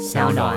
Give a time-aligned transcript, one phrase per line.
[0.00, 0.56] 小暖。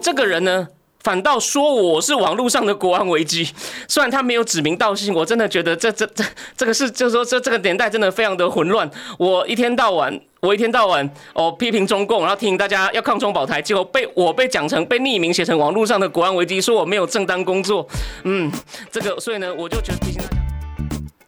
[0.00, 0.68] 这个人呢，
[1.00, 3.50] 反倒说我是网络上的国安危机。
[3.88, 6.24] 虽然他没有指名道姓，我真的觉得这这这
[6.56, 8.88] 这个是，就是说这这个年代真的非常的混乱。
[9.18, 17.84] 我一天到晚，我一天到晚哦批评中共，然后提醒大家要抗中保台，结果被我被讲成被匿名写成网络上的国安危机，说我没有正当工作。
[18.22, 18.50] 嗯，
[18.92, 20.41] 这个所以呢，我就觉得提醒大家。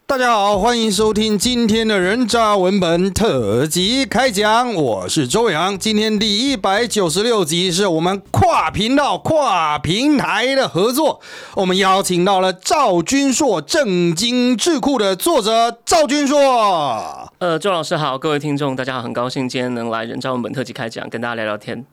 [0.07, 5.75] 大家好，欢迎收听今天的人渣文本特辑开讲，我是周洋。
[5.79, 11.19] 今天第一百九十六集是我们跨频道、跨平台的合作，
[11.55, 16.37] 我们邀请到了赵君硕《正经智库》的作者赵君硕。
[17.39, 21.83] 呃，周老师好，各位听众大家好，很高兴今天能来人渣文本特辑开讲，跟大家聊聊天。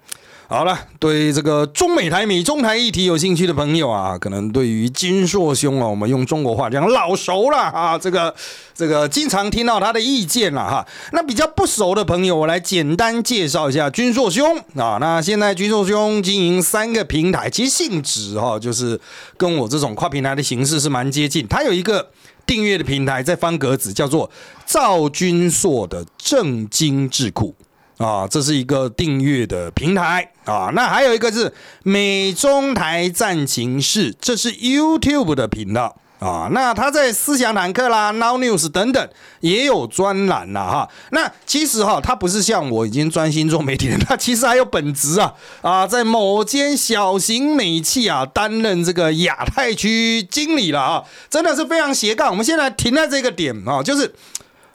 [0.52, 8.34] 好了，对这个中美台、美中台议题有兴趣的朋友啊，可能对于金硕兄啊，我们用中国话讲老熟了啊，这个
[8.74, 10.86] 这个经常听到他的意见了哈。
[11.12, 14.98] 那比较不熟的朋友，我来简单介绍一下君硕兄啊。
[15.00, 19.00] 那现在君硕兄经营三个平台，其实性质哈，就是
[19.38, 21.48] 跟我这种跨平台的形式是蛮接近。
[21.48, 22.10] 他有一个
[22.44, 24.30] 订阅的平台在方格子，叫做
[24.66, 27.54] 赵君硕的正经智库。
[28.02, 30.72] 啊，这是一个订阅的平台啊。
[30.74, 36.48] 那还有一个是美中台战情室，这是 YouTube 的频道啊。
[36.50, 40.88] 那他在思想坦克啦、Now News 等等也有专栏啦哈。
[41.12, 52.30] 那其实哈，他不是像我已经专心做媒体人，他其实还有本职啊啊，在某间小型美企啊担任这个亚太区经理了啊，真的是非常斜杠。
[52.30, 54.12] 我们现在停在这个点啊，就是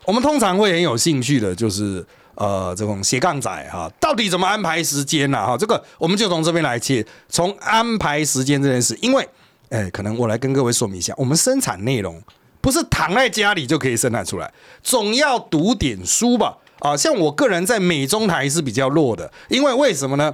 [0.05, 2.05] 我们通常会很有兴趣的，就是。
[2.37, 5.43] 呃，这种斜杠仔哈，到底怎么安排时间呢？
[5.43, 9.27] 哈，这个我们就从这边来切，从安排时间这件事，因为，
[9.69, 12.21] 哎，可能我来跟各位说明一下，我们生产内容
[12.61, 16.55] 不是躺在家里就可以生产出来，总要读点书吧？
[16.79, 20.31] 啊，像我个人在美中台是比较弱的，因为为什么呢？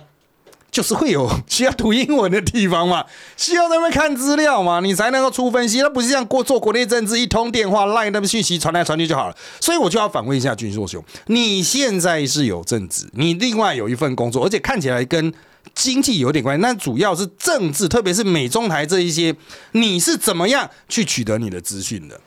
[0.74, 3.06] 就是会有需要读英文的地方嘛，
[3.38, 5.80] 需要在那边看资料嘛，你才能够出分析。
[5.82, 9.38] 那不是像过做国内政治，一通电话赖那边讯息传来传去就好了。
[9.62, 15.32] 所以我就要反问一下君硕兄，你现在是有政治，你另外有一份工作，而且看起来跟
[15.76, 19.36] 经济有点关系，那主要是政治，特别是美中台这一些，
[19.74, 22.20] 你是怎么样去取得你的资讯的？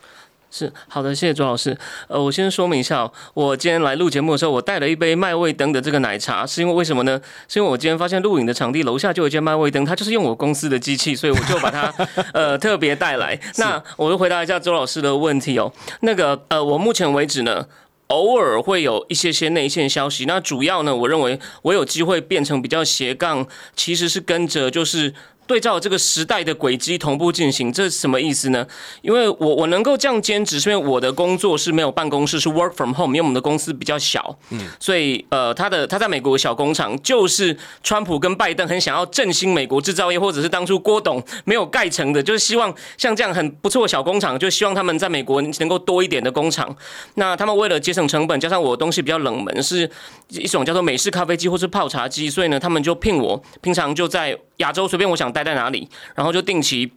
[0.59, 1.77] 是好的，谢谢周老师。
[2.09, 7.21] 呃，我先说明一下，我今天来录节目的时候，我带了一杯麦味登的这个奶茶，是因为为什么呢？
[7.47, 11.93] 是因为我今天发现录影的场地楼下就有一间麦味登，它就是用我公司的机器，所以我就把它
[12.33, 13.39] 呃特别带来。
[13.59, 15.71] 那我就回答一下周老师的问题哦。
[16.00, 17.66] 那个呃，我目前为止呢，
[18.06, 25.12] 偶尔会有一些些内线消息，那主要呢，我认为我有机会变成比较斜杠，其实是跟着就是。
[25.47, 28.67] 对照这个时代的轨迹同步进行，这是什么意思呢？
[29.03, 46.75] 因为我我能够这样兼职，是因为我的工作是没有办公室，是 work from home，因为我们的公司比较小，嗯，所以呃，他的他在美国小工厂，就是川普跟拜登很想要振兴美国制造业，或者是当初郭董没有盖成的，就是希望像这样很不错的小工厂，就希望他们在美国能够多一点的工厂。
[47.15, 49.89] 那他们为了节省成本，加上我的东西比较冷门，是
[50.31, 55.27] 一种叫做美式咖啡机或是泡茶机，所以呢，他们就聘我，平常就在亚洲随便我想。
[55.37, 56.91] 待在哪里，然后就定期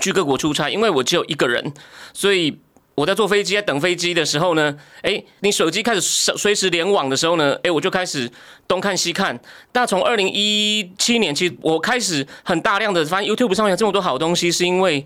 [0.00, 0.68] 去各国出差。
[0.68, 1.72] 因为我只有一个人，
[2.12, 2.58] 所以
[2.96, 8.28] 我在坐飞机、在等飞机的时候呢，哎，你手机开始随时联网的时候呢，哎，我就开始
[8.66, 9.38] 东看西看。
[9.74, 15.04] 那从二零一七年，其实我开始很大量的发现 YouTube 上有这么多好东西，是因为。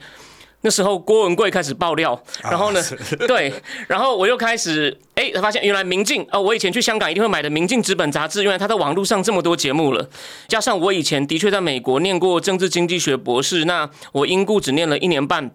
[0.61, 2.83] 那时候郭文贵开始爆料，然后呢，
[3.29, 3.53] 对，
[3.87, 10.09] 然后我又开始哎，发现原来明镜啊，我以前去香港一定会买的明镜纸本杂志，原来他在网络上这么多节目了。
[10.49, 15.51] 加上我以前的确在美国念过政治经济学博士，那我因故只念了一年半。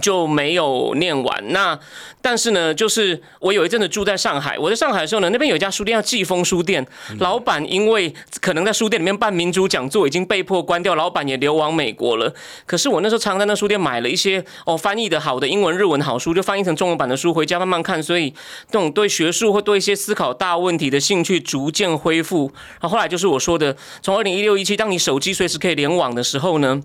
[0.00, 1.52] 就没有念完。
[1.52, 1.78] 那
[2.22, 4.58] 但是呢，就是我有一阵子住在上海。
[4.58, 6.86] 我在上海的时候呢，那边有一家书店叫季风书店。
[7.18, 10.94] 老板因为可能在书店里面办民主讲座，已经被迫关掉。
[10.94, 12.32] 老板也流亡美国了。
[12.64, 18.02] 可是我那时候常在那书店买了一些哦翻译的好的英文、日文好书，就翻译成中文版的书回家慢慢看。
[18.02, 18.30] 所以
[18.70, 22.50] 这种对学术或对一些思考大问题的兴趣逐渐恢复。
[22.80, 26.80] 然后后来就是我说的，从二零一六一七，当你手机随时可以联网的时候呢？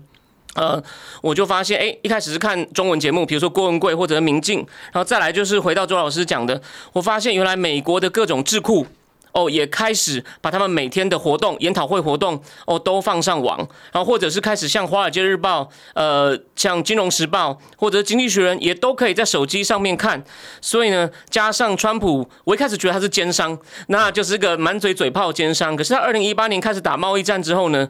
[0.58, 0.82] 呃，
[1.22, 4.58] 我就发现，哎，一开始是看中文节目，比如说郭文贵或者明镜，
[4.92, 6.60] 然后再来就是回到周老师讲的，
[6.92, 8.84] 我发现原来美国的各种智库，
[9.30, 13.56] 哦，也开始把他们每天的活动、研讨会活动，哦，都放上网，
[13.92, 20.24] 然后或者是开始像华尔街日报、呃，像金融时报或者经济学人，也都可以在手机上面看。
[20.60, 23.56] 所以呢，加上川普，我一开始觉得他是奸商，
[23.86, 25.76] 那就是个满嘴嘴炮奸商。
[25.76, 27.88] 可是他二零一八年开始打贸易战之后呢？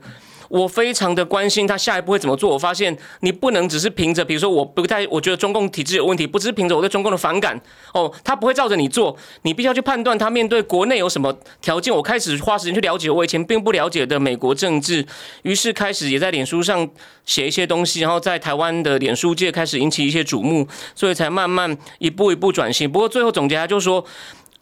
[0.48, 2.50] 我非常的关心他下一步会怎么做。
[2.50, 7.60] 我发现你不能只是凭着，比如说我不太，我觉得中共体制有问题，不只是凭着我对中共的反感
[7.94, 11.94] 哦，他不会照着你做，你必须要去判断他面对国内有什么条件。
[11.94, 15.06] 我开始花时间去了解我以前并不了解的美国政治，
[15.42, 16.88] 于是开始也在脸书上
[17.24, 22.90] 写一些东西，然后在台湾的脸书界开始引起一些瞩目，所以才慢慢一步一步转型。
[22.90, 24.04] 不过最后总结，他就说。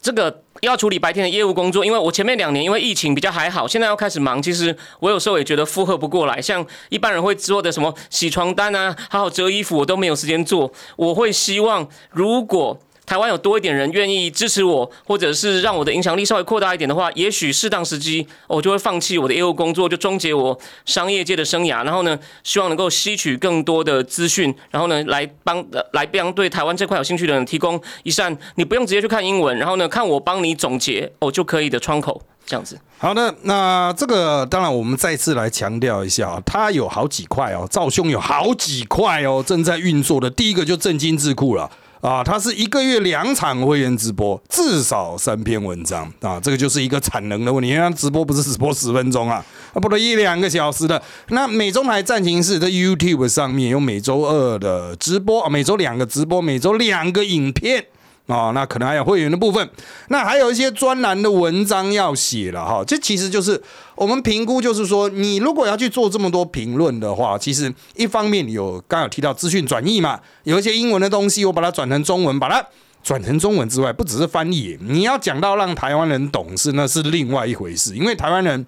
[0.06, 6.40] 这个要处理白天的业务工作，因为我前面两年因为疫情比较还好，现在要开始忙，其实我有时候也觉得负荷不过来。
[6.40, 10.72] 像一般人会做的什么洗床单啊，还有折衣服，我都没有时间做。
[10.94, 12.78] 我会希望如果。
[13.06, 21.84] 台湾有多一点人愿意支持我，或者是让我的影响力稍微扩大一点的话，也许适当时机，我就会放弃我的业务工作，就终结我商业界的生涯。
[21.84, 32.76] 然后呢，希望能够吸取更多的资讯，然后呢，来帮来帮对台湾这块有兴趣的人提供一扇你不用直接去看英文，然后呢，看我帮你总结哦就可以的窗口，这样子。
[32.98, 40.28] 好的，那这个当然我们再次来强调一下，它有好几块哦，赵兄有好几块哦正在运作的。
[40.28, 41.70] 第一个就正金智库了。
[42.00, 47.70] 啊，他是一个月两场会员直播，至少三篇文章啊，这个就是一个产能的问题。
[47.70, 51.00] 因为直播不是直播十分钟啊，啊，不得一两个小时的。
[51.28, 57.86] 那美中台战情室在 YouTube 上面有每周二的直播啊，每周两个直播，每周两个影片。
[58.26, 59.70] 哦，那可能还有会员的部分，
[60.08, 62.82] 那还有一些专栏的文章要写了哈。
[62.84, 63.62] 这其实就是
[63.94, 72.66] 我们评估，就是说，你如果要去做这么多评论的话，其实一方面有刚有提到资讯转译嘛，有一些英文的东西，我把它转成中文，把它
[73.02, 78.66] 转成中文之外，不只是翻译，你要讲到让台湾人懂是那是另外一回事，因为台湾人。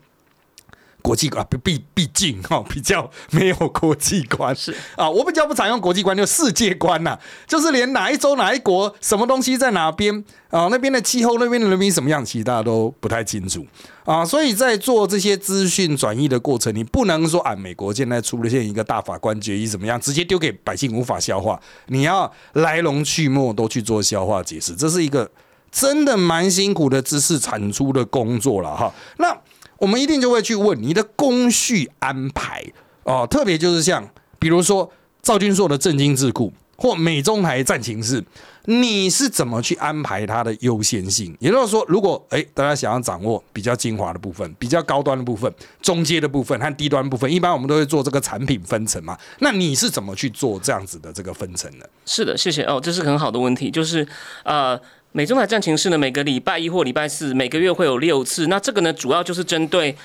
[1.01, 4.55] 国际观毕毕竟哈 比较没有国际观。
[4.55, 4.75] 是。
[4.97, 13.65] 啊，我比较不常用国际观，就世界观呐，就是连哪一州哪一国什么东西在哪边啊，那边的气候那边的人民什么样，其实大家都不太清楚。
[14.05, 25.31] 啊，所以在做这些资讯转移的过程，你不能说啊，美国现在出了现一个大法官决议怎么样，直接丢给百姓无法消化，你要来龙去脉都去做消化解释，这是一个
[25.71, 29.37] 真的蛮辛苦的知识产出的工作了哈，那。
[29.79, 32.65] 我们一定就会去问你的工序安排
[33.05, 34.07] 哦，特别就是像
[34.39, 34.93] 比如说
[35.23, 38.23] 赵军硕的正经智库或美中台战情室，
[38.67, 41.37] 你是怎么去安排它的优先性？
[41.41, 45.53] 也就是说，如果诶大家想要掌握比较精华的部分、比较高端的部分、
[45.83, 49.19] 中阶的部分和低端部分，一般我们都会做这个产品分层嘛。
[49.41, 51.91] 那你是怎么去做这样子的这个分层的？
[52.07, 54.07] 是的，谢谢哦，这是很好的问题，就是
[54.45, 54.81] 呃。
[55.19, 58.47] 美中台战情室呢，每个礼拜一或礼拜四，每个月会有六次。
[58.47, 59.97] 那这个呢，主要就是针对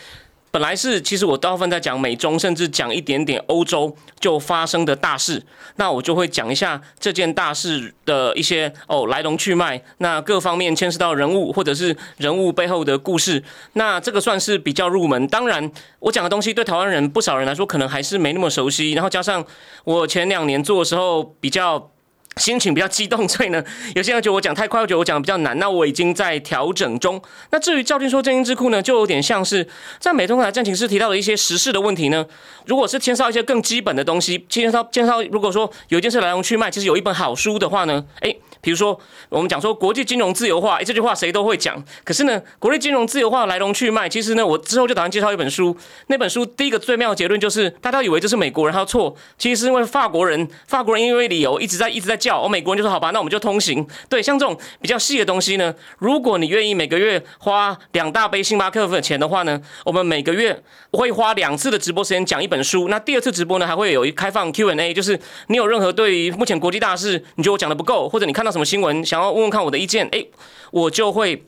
[0.50, 5.46] 本来是其实我大部分在讲美中，甚至讲一点点欧洲就发生的大事。
[5.76, 13.44] 那我就会讲一下这件大事的一些哦来龙去脉，那各方面牵涉到人物或者是人物背后的故事。
[13.74, 15.28] 那这个算是比较入门。
[15.28, 18.94] 当然，我讲的东西对台湾人不少人来说可能还是没那么熟悉。
[18.94, 19.46] 然后加上
[19.84, 21.92] 我前两年做的时候比较。
[22.38, 23.64] 心情比较激动，所以呢，
[23.96, 25.58] 有些人觉得我讲太快，我觉得我讲的比较难。
[25.60, 27.22] 那我已经在调整中。
[27.52, 29.68] 那至于赵俊说正音智库呢，就有点像是
[30.00, 32.26] 在美通台战情室提到的一些时事的问题呢。
[32.66, 38.40] 如果是牵涉一些更基本的东西，牵涉牵涉，如果说有一件事来龙去脉，其实有一本好书的话呢，诶。
[38.64, 41.84] 比如说，我们讲说国际金融自由化，哎，这句话谁都会讲。
[42.06, 45.76] 可是呢，国际金融自由化来龙去脉，其实呢，我之后就打算介绍一本书。
[46.08, 53.86] 那本书第一个最妙的结论就是，大家以为这是美国人，他错，其实是因为法国人，法国人因为理由一直在一直在叫，而美国人就说好吧，那我们就通行。
[54.08, 60.58] 对，像这种比较细的东西呢，如果你愿意每个月花两大杯星巴克的钱的话呢，我们每个月
[60.94, 62.88] 会花两次的直播时间讲一本书。
[62.88, 68.53] 那第二次直播呢，还会有一开放 Q&A，就是你有任何对于目前国际大事，你觉得我讲的不够，或者你看到。
[68.54, 69.04] 什么新闻？
[69.04, 70.08] 想要问问看我的意见？
[70.14, 70.30] 诶，
[70.72, 71.44] 我就会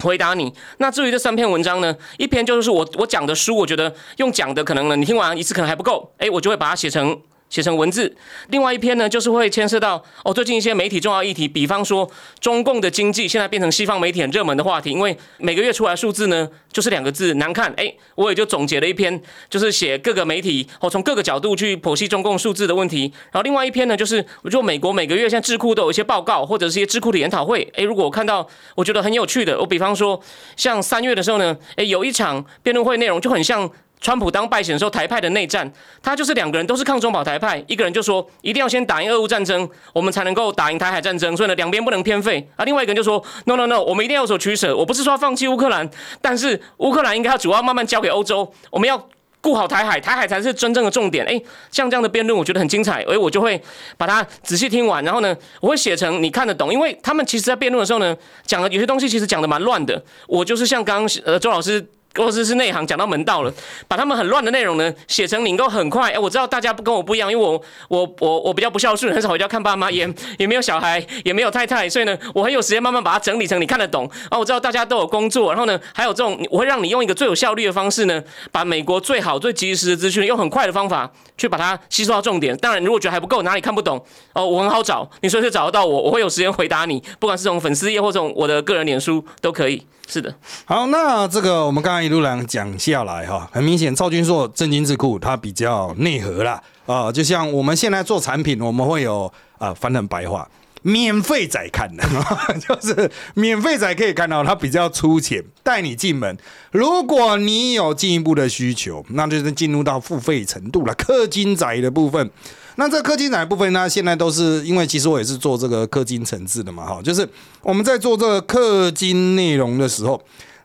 [0.00, 0.52] 回答你。
[0.76, 1.96] 那至于这三篇文章呢？
[2.18, 6.12] 一篇就是我我讲的书，我觉得用讲的可能呢，你听完一次可能还不够。
[6.18, 7.20] 诶，我就会把它写成。
[7.50, 8.16] 写成文字，
[8.48, 23.12] 另外一篇呢，就是会牵涉到哦，最近一些媒体重要议题，比方说中共的经济现在变成西方媒体很热门的话题，因为每个月出来数字呢，就是两个字难看，哎，我也就总结了一篇，就是写各个媒体哦，从各个角度去剖析中共数字的问题。
[23.32, 30.20] 然后另外一篇呢，就是我就美国每个月现在智库都有一些报告，或者是一些智库的研讨会，哎，如果我看到我觉得很有趣的，我比方说
[30.56, 33.68] 像三月的时候呢，哎，有一场辩论会内容就很像。
[34.00, 35.70] 川普当败选的时候，台派的内战，
[36.02, 42.64] 他就是两个人都是抗中保台派，一个人就说一定要先打赢俄乌战争，我们才能够打赢台海战争，所以呢两边不能偏废啊。
[42.64, 45.86] 另外一个人就说 no no no，我们一定要有所取舍，我不是说放弃乌克兰，
[46.22, 49.06] 但是乌克兰应该要主要慢慢交给欧洲，我们要
[49.42, 51.26] 顾好台海，台海才是真正的重点。
[51.26, 51.38] 哎，
[51.70, 53.60] 像这样的辩论我觉得很精彩，哎，我就会
[53.98, 58.16] 把它仔细听完，然后呢，我会写成你看得懂，因为他们其实在辩论的时候呢，
[58.46, 61.86] 讲的有些东西其实讲的蛮乱的，我就是像刚刚呃周老师。
[62.16, 63.52] 或者是内行讲到门道了，
[63.86, 66.10] 把他们很乱的内容呢写成能够很快。
[66.12, 74.10] 哎，我知道大家不跟我不一样，因为我我我我比较不孝顺，很少回家看爸妈，也也没有小孩，也没有太太，所以呢，我很有时间慢慢把它整理成你看得懂。
[74.28, 82.56] 啊，我知道大家都有工作，然后呢，还有这种我会让你用一个最有效率的方式呢，把美国最好最及时的资讯用很快的方法去把它吸收到重点。
[82.56, 89.86] 当然，如果觉得还不够，哪里看不懂哦，我很好找，你随时找得到我，我会有时间回答你，不管是从粉丝页或从我的个人脸书都可以。
[90.08, 100.48] 是的，好，那这个我们刚一路来讲下来哈，很明显赵军硕正经智库它比较内核啦啊，就像我们现在做产品，我们会有啊翻成白话，
[100.82, 102.04] 免费仔看的，
[102.66, 106.36] 就是免费仔可以看到它比较粗浅，带你进门。
[106.72, 112.30] 如果你有进一步的需求，那就是进入到付费程度了，氪金仔的部分。
[112.76, 113.86] 那这氪金仔部分呢？
[113.86, 117.28] 现在都是因为其实我也是做这个氪金层次的嘛，哈，就是
[117.62, 120.18] 我们在做这个氪金内容的时候，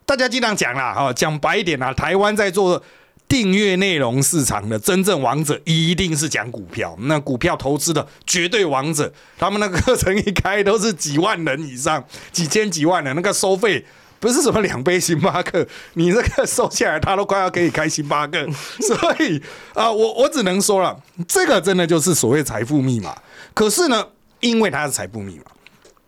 [0.05, 2.81] 大家经常讲啦，哈，讲白一点啦，台湾在做
[3.27, 6.95] 订阅内容市场的真正王者，一定是讲股票。
[7.01, 13.85] 那股票投资的绝对王者，他们那个课程一开都是几万人以上，几千几万人，那个收费。
[14.17, 18.47] 不是什么两杯星巴克，你这个收下来，他都快要可以开星巴克。
[18.81, 19.39] 所以
[19.74, 23.15] 啊，我我只能说了，这个真的就是所谓财富密码。
[23.53, 24.03] 可是呢，
[24.39, 25.43] 因为它是财富密码，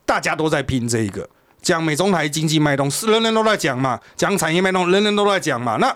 [0.06, 1.30] 大家都在拼这一个。
[1.62, 5.78] 讲美中台经济脉动，是人人都在讲嘛；讲产业脉动，人人都在讲嘛。
[5.78, 5.96] 那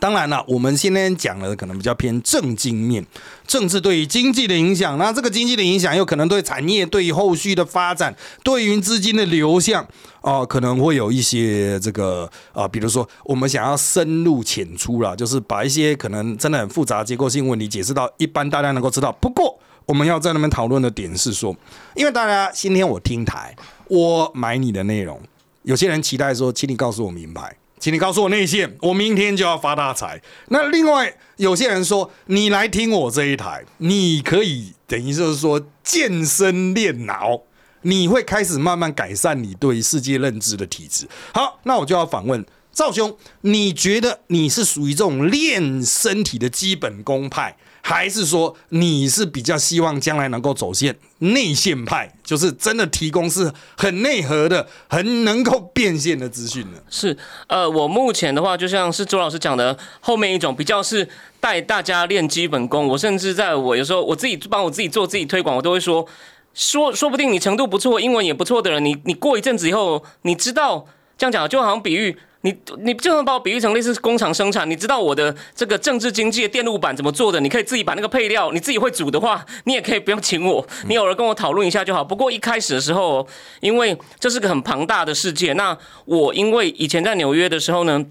[0.00, 3.06] 当然了，我们今天讲的可能比较偏政经面，
[3.46, 8.12] 政治对于经济的影响，那这个经济的影响又可能对产业、对于后续的发展、
[8.42, 9.86] 对于资金的流向，
[10.22, 19.12] 哦，可能会有一些这个啊，比如说我们想要深入浅出了，就是把一些可能真的很复杂结构性问题解释到一般大家能够知道。
[19.20, 21.54] 不过我们要在那边讨论的点是说，
[21.94, 23.54] 因为大家今天我听台，
[23.92, 25.20] 我买你的内容，
[25.64, 27.54] 有些人期待说，请你告诉我名牌。
[27.78, 30.22] 请你告诉我内线，我明天就要发大财。
[30.48, 37.42] 那另外有些人说，你来听我这一台，你可以等于就是说健身练脑，
[37.82, 41.06] 你会开始慢慢改善你对世界认知的体质。
[41.34, 47.58] 好，那我就要反问赵兄，你觉得你是属于这种练身体的基本功派？
[47.84, 56.78] 还是说你是比较希望将来能够走线内线派，就是真的提供是很内核的、很能够变现的资讯呢？
[56.88, 57.16] 是，
[57.48, 61.08] 呃，我目前的话，就像是周老师讲的，后面一种比较是
[61.40, 62.86] 带大家练基本功。
[62.86, 66.06] 我甚至在我有时候我自己帮我自己做自己推广，我都会说，
[66.54, 70.86] 说说不定你程度不错，英文也不错的人，你你过一阵子以后，你知道
[71.18, 72.16] 这样讲，就好像比喻。
[72.42, 77.40] 你你就能把我比喻成类似工厂生产，你知道我的这个政治经济的电路板怎么做的？
[77.40, 82.02] 你可以自己把那个配料，你自己会煮的话，你也可以不用请我，你偶尔跟我讨论一下就好。
[82.04, 83.26] 不过一开始的时候，
[83.60, 88.04] 因为这是个很庞大的世界，那我因为以前在纽约的时候呢，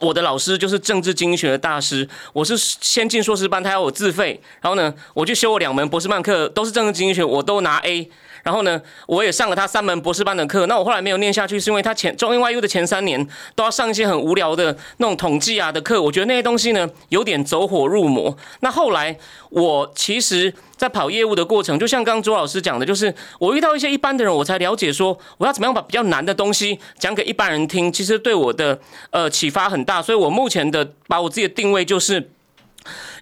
[0.00, 8.10] 我的老师就是政治经济学的大师，我是先进硕士班，他要我自费，然后呢，我去修了两门博士班课，都是政治经济学，我都拿 A。
[8.42, 10.66] 然后呢，我也上了他三门博士班的课。
[10.66, 16.00] 那我后来没有念下去，是因为他前中英外 U 的前三年都要上一些很无聊的那种统计啊的课。
[16.00, 18.36] 我觉得那些东西呢，有点走火入魔。
[18.60, 19.16] 那后来
[19.50, 27.92] 我其实，在跑业务的过程，就像刚刚周老师讲的，就是我遇到一些一般的人，我才了解说，我要怎么样把比较难的东西讲给一般人听。
[27.92, 28.78] 其实对我的
[29.10, 30.00] 呃启发很大。
[30.02, 32.30] 所以我目前的把我自己的定位就是。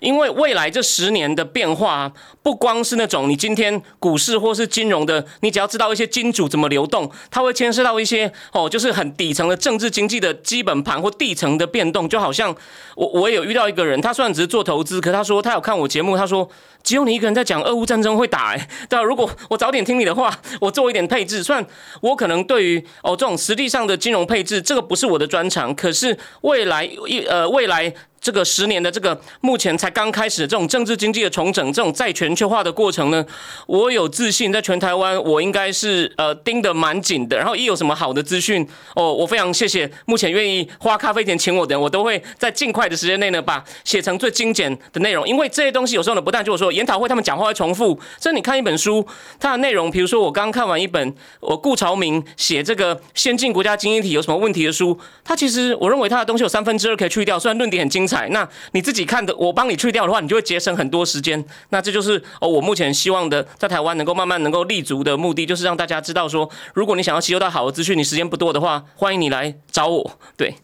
[0.01, 2.13] 因为未来这十年的变化，
[2.43, 12.09] 不光是那种你今天股市或是金融的，你只要知道一些金主怎么流动，它会牵涉到一些哦，就是很底层的政治经济的基本盘或地层的变动。
[12.09, 12.55] 就好像
[12.95, 16.49] 我我也有遇到一个人，他虽然只是做投资，可他说他有看我节目，他说
[16.83, 21.67] 只有你一个人在讲俄乌战争会打，哎，对啊，如果我早点听你的话，我做一点配置，虽然
[22.01, 27.93] 我可能对于哦这种实际上的金融配置，这个不是我的专长，可是未来一呃未来。
[28.21, 33.25] 这个十年的这个目前才刚开始的这种政治经济的重整，这种再全球化的过程呢，
[33.67, 37.37] 我有自信，在全台湾我应该是呃盯得蛮紧的。
[37.37, 45.27] 然后一有什么好的资讯哦，我非常谢谢目前愿意花咖啡钱请我的人，我都会在尽快的时间内呢把写成最精简的内容。
[45.29, 49.07] 因为这些东西有时候呢不但就是说研讨会他们讲话会重复，这你看一本书，
[49.39, 58.08] 它的内容，比如说我刚看完一本我顾朝明写这个先进国家经济体有什么问题的书，他其实我认为他的东西有三分之二可以去掉，虽然论点很精。
[58.09, 61.45] 彩，那你自己看的，我帮你去掉的话，你就会节省很多时间。
[61.69, 70.19] 那这就是哦，我目前希望的，在台湾能够慢慢能够立足的目的，就是让大家知道说，如果你想要吸收到好的资讯，你时间不多的话，欢迎你来找我。
[70.37, 70.55] 对。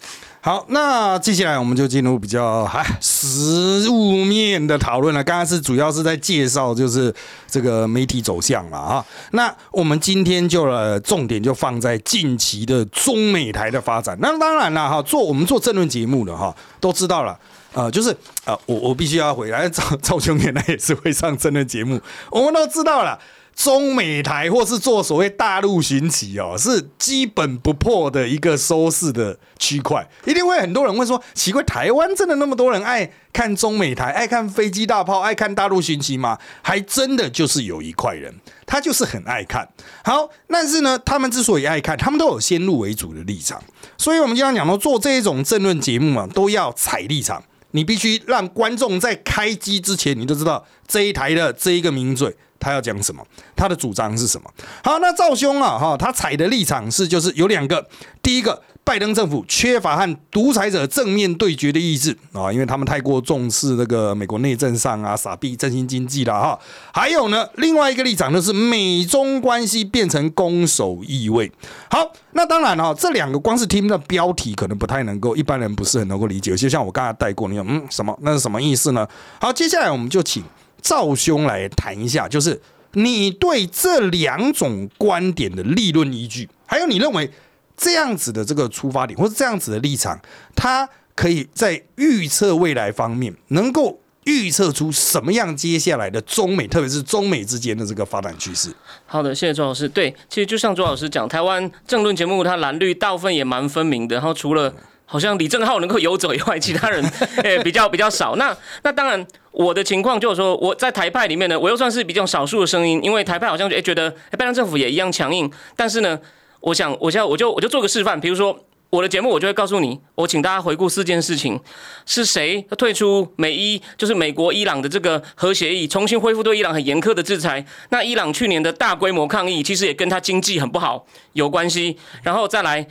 [0.45, 5.25] 好，那接下来我们就进入比较哎实物面的讨论了。
[5.25, 7.11] 刚刚是主要是在介绍就是
[7.49, 9.07] 这个媒体走向了哈。
[9.31, 14.15] 那我们今天就呃重点就放在近期的中美台的发展。
[14.21, 17.39] 那当然了哈，做我们做政论节目的哈都知道了，
[17.73, 21.99] 呃，就是呃我我必须要回来，赵赵兄原来也是会上政论节目，
[22.31, 23.19] 我们都知道了。
[23.55, 30.09] 中美台或是做所谓大陆寻奇哦，是基本不破的一个收视的区块。
[30.27, 36.39] 一定会很多人会说：奇怪，台湾真的那么多人爱看中美台，爱看飞机大炮，爱看大陆寻奇吗？
[36.63, 38.35] 还真的就是有一块人，
[38.67, 39.69] 他就是很爱看。
[40.05, 43.63] 好，但是呢，他们之所以爱看，他们都有先入为主的立场。
[43.97, 47.43] 所以我们经常讲到，做这一种政论节目嘛，都要踩立场。
[47.71, 52.37] 你必须让观众在开机之前，你都知道这一台的这一个名嘴。
[52.65, 53.23] 他要讲什么？
[53.55, 54.51] 他的主张是什么？
[54.83, 57.87] 好，那赵兄啊，哈，他采的立场是，就是有两个。
[58.23, 66.59] 第一个，拜登政府缺乏和独裁者正面对决的意志啊，因为他们太过重视那个美国内政上啊，傻逼振兴经济了哈。
[66.91, 71.53] 还有呢，另外一个立场就是美中关系变成攻守意味。
[71.91, 76.57] 好，那当然哈，这两个光是听的标题可能不太能够，一般人不是很能够理解。
[76.57, 78.19] 就像我刚才带过，你看，嗯，什么？
[78.23, 79.07] 那是什么意思呢？
[79.39, 80.43] 好，接下来我们就请。
[80.85, 82.61] 赵兄来谈一下，就是
[82.93, 87.31] 你对这两种观点的立论依据，还有你认为
[87.75, 90.21] 这样子的这个出发点，或者这样子的立场，
[90.55, 98.71] 它可以在预测未来方面，能够预测出什么样接下来的中美，特别是中美之间的这个发展趋势。
[99.07, 99.89] 好的，谢谢周老师。
[99.89, 104.75] 对，其实就像周老师讲，台湾政论节目它蓝绿大部分也蛮分明的，然后除了。
[105.07, 107.05] 好像李正浩能够游走以外，其他人
[107.43, 108.37] 诶 比较比较少。
[108.37, 115.51] 那那当然，我的情况就是说，我在台派里面呢，我又算是比较少数的声音，因为台派好像诶觉得拜登政府也一样强硬。
[115.77, 116.19] 但是呢，
[116.61, 118.59] 我想我现在我就我就做个示范，比如说
[118.89, 121.61] 我的节目，我就会告诉你，我请大家回顾四件事情：
[122.07, 127.65] 是谁退出美伊，就是美国伊朗的这个核协议，重新恢复对伊朗很严苛的制裁。
[127.91, 131.99] 那伊朗去年的大规模抗议，其实也跟他经济很不好有关系。
[132.23, 132.87] 然后再来。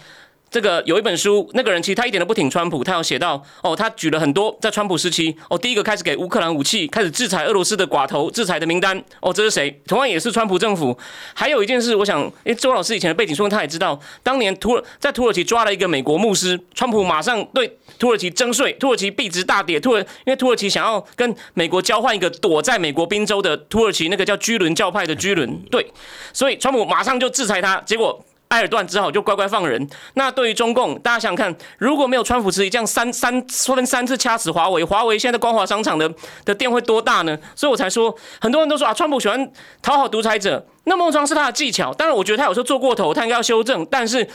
[0.54, 9.82] 这个有一本书，那个人其实他一点都不挺川普，他有写到哦，他举了很多在川普时期哦，第一个开始给乌克兰武器，开始制裁俄罗斯的寡头，制裁的名单哦，这是谁？
[9.88, 10.96] 同样也是川普政府。
[11.34, 25.92] 还有一件事，我想，因为，周老师以前的背景说他也知道，当年土耳在土耳其抓了一个美国牧师，川普马上对土耳其征税，土耳其币值大跌，土耳因为土耳其想要跟美国交换一个躲在美国宾州的土耳其那个叫居伦教派的居伦，对，
[26.32, 28.24] 所以川普马上就制裁他，结果。
[28.54, 29.90] 埃尔段只好就乖乖放人。
[30.14, 33.44] 那对于中共，大家想想看，如果没有川普持这样三三
[33.76, 36.08] 分三次掐死华为，华为现在光华商场的
[36.46, 37.36] 的店会多大呢？
[37.56, 41.92] 所以我才说，很多人都说啊，川普喜欢讨好独裁者，那孟庄是他的技巧。
[41.96, 43.84] 当然，我觉得他有时候做过头，他应该要修正。
[43.90, 44.28] 但是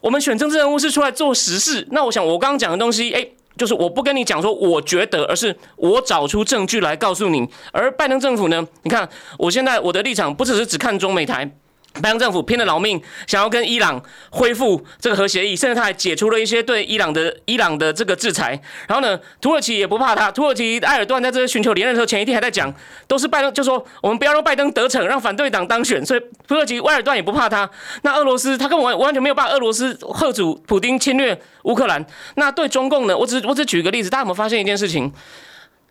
[0.00, 1.86] 我们选政治人物是出来做实事。
[1.90, 3.26] 那我想，我刚刚讲的东西，哎，
[3.58, 7.46] 就是我不跟你讲说我觉得，而是我找出证据来告诉你。
[7.72, 8.66] 而拜登政府呢？
[8.84, 9.06] 你看，
[9.38, 11.50] 我现在我的立场不只是只看中美台。
[11.94, 14.00] 拜登政府拼了老命，想要跟伊朗
[14.30, 18.58] 恢复这个核协议，甚至他还解除了一些对伊朗的伊朗的这个制裁。
[18.86, 22.72] 然后呢，土耳其也不怕他，土耳其埃尔段在这寻求连任的时候，前一天还在讲，
[23.08, 26.04] 都是拜登就说我们不要让拜登得逞，让反对党当选。
[26.06, 27.68] 所以土耳其埃尔段也不怕他。
[28.02, 32.04] 那俄罗斯他根本完全没有把俄罗斯贺主普丁侵略乌克兰。
[32.36, 33.18] 那对中共呢？
[33.18, 35.12] 我只我只举个例子，大家有没有发现一件事情？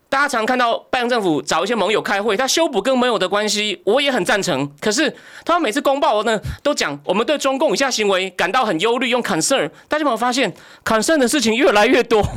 [0.09, 4.67] 大家常看到拜登政府找一些盟友开会，他修补跟盟友的关系，我也很赞成。
[4.81, 9.69] 可是他每次公报呢，都讲我们对中共以下行为感到很忧虑，用 concern。
[9.87, 10.51] 大家有没有发现
[10.83, 12.27] concern 的事情越来越多？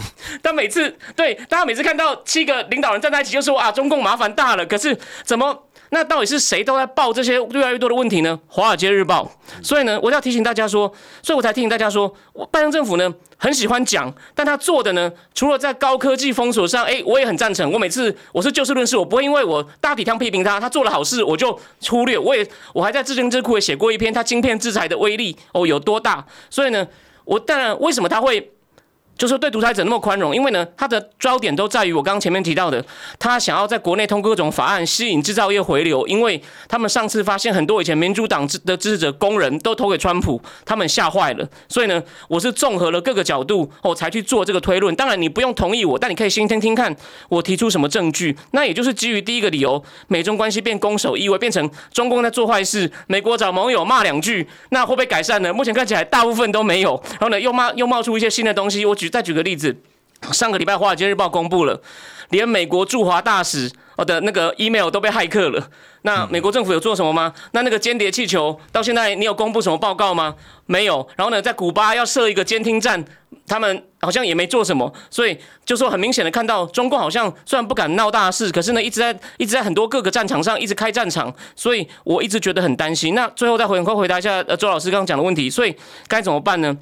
[0.43, 4.67] 但每次对大家每次看到七个领导人站在一起，就说啊，中共麻烦大了。
[4.67, 5.65] 可是怎么？
[5.94, 8.38] 那到底是谁都在报这些越来越多的问题呢？
[8.46, 9.31] 华尔街日报。
[9.62, 10.90] 所以呢，我要提醒大家说，
[11.22, 12.09] 所以我才提醒大家说，
[12.50, 17.70] 拜登政府呢很喜欢讲，但他做的呢，除了在高科技封锁上，哎，我也很赞成。
[17.70, 22.18] 我每次我是就事论事，我不会因为我大体上批评他，他做了好事我就忽略。
[22.18, 26.24] 我也我还在智经智库也写过一篇，他晶片制裁的威力哦有多大。
[26.48, 26.88] 所以呢，
[27.26, 28.50] 我当然为什么他会？
[29.16, 32.85] 就是对独裁者那么宽容，因为呢，他的焦点都在于我刚刚前面提到的，
[33.18, 41.48] 他想要在国内通过各种法案吸引制造业回流，因为他们上次发现很多以前民主党的支持者工人都投给川普，他们吓坏了。
[41.68, 44.94] 所以呢，我是综合了各个角度哦，才去做这个推论。
[44.96, 46.94] 当然你不用同意我，但你可以先听听看
[47.29, 48.37] 我提出什么证据。
[48.53, 55.53] 那也就是基于第一个理由，美中关系变攻守意味，变成中共在做坏事，美国找盟友骂两句，那会不会改善呢？
[55.53, 57.01] 目前看起来大部分都没有。
[57.12, 59.11] 然后呢，又骂又冒出一些新的东西，我举。
[59.11, 59.77] 再举个例子，
[60.33, 61.81] 上个礼拜《华尔街日报》公布了，
[62.31, 65.69] 连美国驻华大使哦的那个 email 都被骇客了。
[66.03, 67.33] 那美国政府有做什么吗？
[67.53, 70.35] 那那个间谍气球到现在你有公布什么报告吗？
[70.67, 71.07] 没有。
[71.17, 73.05] 然后呢，在古巴要设一个监听站。
[73.45, 83.17] 他们好像也没做什么，所以就说很明显的看到中共好像虽然不敢闹大事，可是呢一直在一直在很多各个战场上一直开战场，所以我一直觉得很担心。
[83.17, 85.75] 那最后再回快回答一下呃周老师刚刚讲的问题，所以
[86.07, 86.75] 该怎么办呢？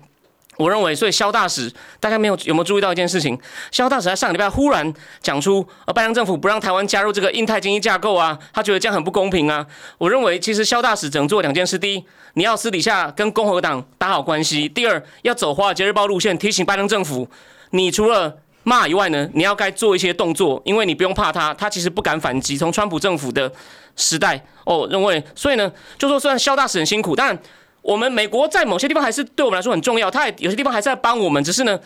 [0.57, 3.39] 我认为，所以肖大使大家没有有没有注意到一件事情？
[3.71, 9.67] 肖大使在上个礼拜忽然讲出，呃，拜登政府不让台湾加入这个印太经济架构啊，他觉得这样很不公平啊。
[9.97, 17.27] 我认为，其实肖大使只能做两件事：第一，你要私底下跟共和党打好关系；第二，要走华尔街日报路线，提醒拜登政府，
[17.71, 22.59] 你除了骂以外呢，你要该做一些动作，因为你不用怕他，他其实不敢反击。
[22.59, 23.51] 从川普政府的
[23.97, 27.37] 时代，哦，认为，所以呢，就说虽然肖大使很辛苦，但
[27.83, 31.79] 我们美国在某些地方还是对我们来说很重要，他也有些地方还是在帮我们，只是呢。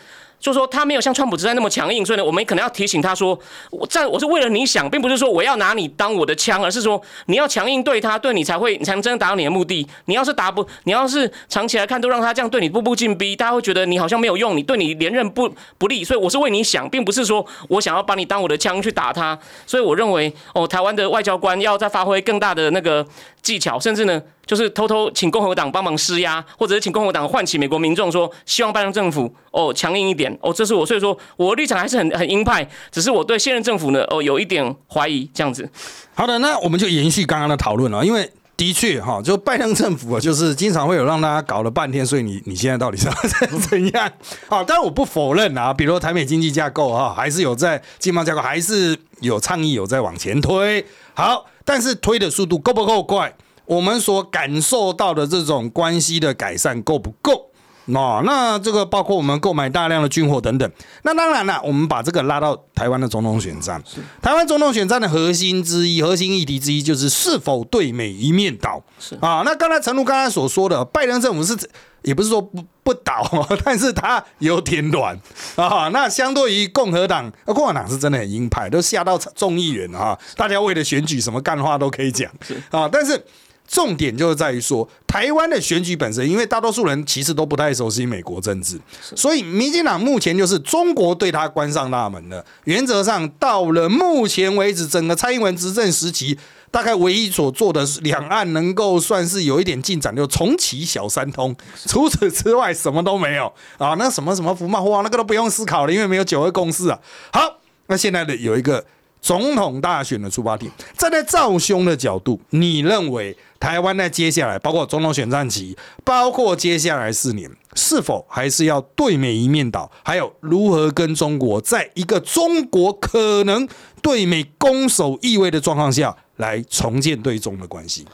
[0.45, 3.35] 就说他没有像川普之代那么强硬，所以呢，我们可能要提醒他说，
[3.71, 9.87] 我在我是为了你想，并不是说我要拿你当我的枪，而是说你要强硬对他，对你才会，你才能真正达到你的目的。
[10.05, 16.03] 你要是达不，你要是长期来看都让他这样对你步步进逼，大家会觉得你好像没有用，你对你连任不不利。
[16.03, 19.35] 所以我是为你想，并不是说我想要把你当我的枪去打他。
[19.65, 23.03] 所以我认为，哦，台湾的外交官要再发挥更大的那个
[23.41, 24.21] 技巧，甚至呢。
[24.45, 35.67] 就是偷偷请共和党帮忙施压，或者是请共和党唤起美国民众说，希望拜登政府哦强硬一点哦，这是我所以说我的立场还是很很鹰派，只是我对现任政府呢哦有一点怀疑这样子。
[36.13, 43.09] 好的，那我们就延续刚刚的讨论了，因为的确哈，就拜登政府啊，就是经常会有让大家搞了半天，所以你你现在到底是
[43.69, 44.11] 怎样？
[44.47, 53.33] 好，但我不否认啊，比如台美经济架构哈，还是有在经贸架构还是有倡议有在往前推，好，但是推的速度够不够快？
[53.65, 57.44] 我们所感受到的这种关系的改善够不够？
[57.85, 60.69] 那那这个包括我们购买大量的军火等等。
[61.03, 63.81] 那当然了，我们把这个拉到台湾的总统选战。
[64.21, 68.81] 台湾总统选战的核心之一、核心议题之一就是是否对美一面倒。
[68.99, 71.55] 是啊，那刚才陈如刚才所说的，拜登政府是
[72.01, 73.23] 也不是说不不倒，
[73.63, 75.15] 但是他有点软
[75.55, 75.89] 啊。
[75.93, 82.31] 那相对于共和党，共和党是真的很鹰派，都下到众议员啊，大家为了选举什么干话都可以讲
[82.71, 83.23] 啊，但是。
[83.67, 88.79] 重点就是在于说，台湾的选举本身，因为大多数人其实都不太熟悉美国政治，
[89.15, 92.45] 所以民进党目前就是中国对他关上大门了。
[92.65, 96.37] 原则上，到了目前为止，整个蔡英文执政时期，
[96.69, 101.55] 大概唯一所做的两岸能够算是有一点进展，就重启小三通。
[101.87, 103.95] 除此之外，什么都没有啊！
[103.97, 106.99] 那什么什么福茂哇，那个都不用思考了，因为没有九二共识啊。
[107.31, 108.85] 好，那现在的有一个
[109.25, 113.35] 总统大选的出发点，站在赵兄的角度，你认为？
[113.59, 119.91] 台湾在接下来，包括总统选战期，包括接下来四年，是否还是要对美一面倒？
[120.03, 123.67] 还有如何跟中国在一个中国可能
[124.03, 128.05] 对美攻守意味的状况下来重建对中的关系？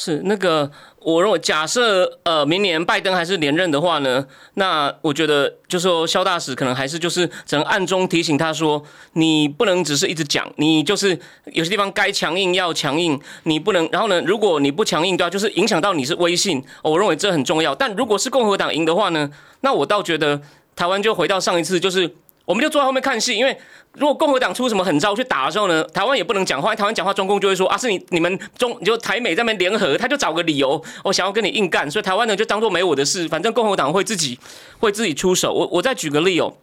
[0.00, 8.80] 是那个，我认为假设呃明年拜登还是连任的话呢，那我觉得就是说肖大使可能还是就是只能暗中提醒他说，
[9.14, 13.88] 你不能只是一直讲，你就是有些地方该强硬要强硬，你不能。
[13.90, 15.30] 然后呢，如果你不强硬，对吧？
[15.30, 17.74] 就是影响到你是威信，我认为这很重要。
[17.74, 19.28] 但如果是共和党赢的话呢，
[19.62, 20.40] 那我倒觉得
[20.76, 22.14] 台湾就回到上一次，就是
[22.48, 23.54] 我们就坐在后面看戏，因为。
[23.94, 26.76] 如果共和党出什么狠招去打的时候呢，台湾也不能讲话。
[26.76, 31.90] 台湾讲话，中共就会说啊，是你你们中就台美在那边联合，他就找个理由，我想要跟你硬干。
[31.90, 34.38] 所以台湾呢就当做没我的事，反正共和党会自己
[34.78, 35.52] 会自己出手。
[35.52, 36.54] 我我再举个例哦，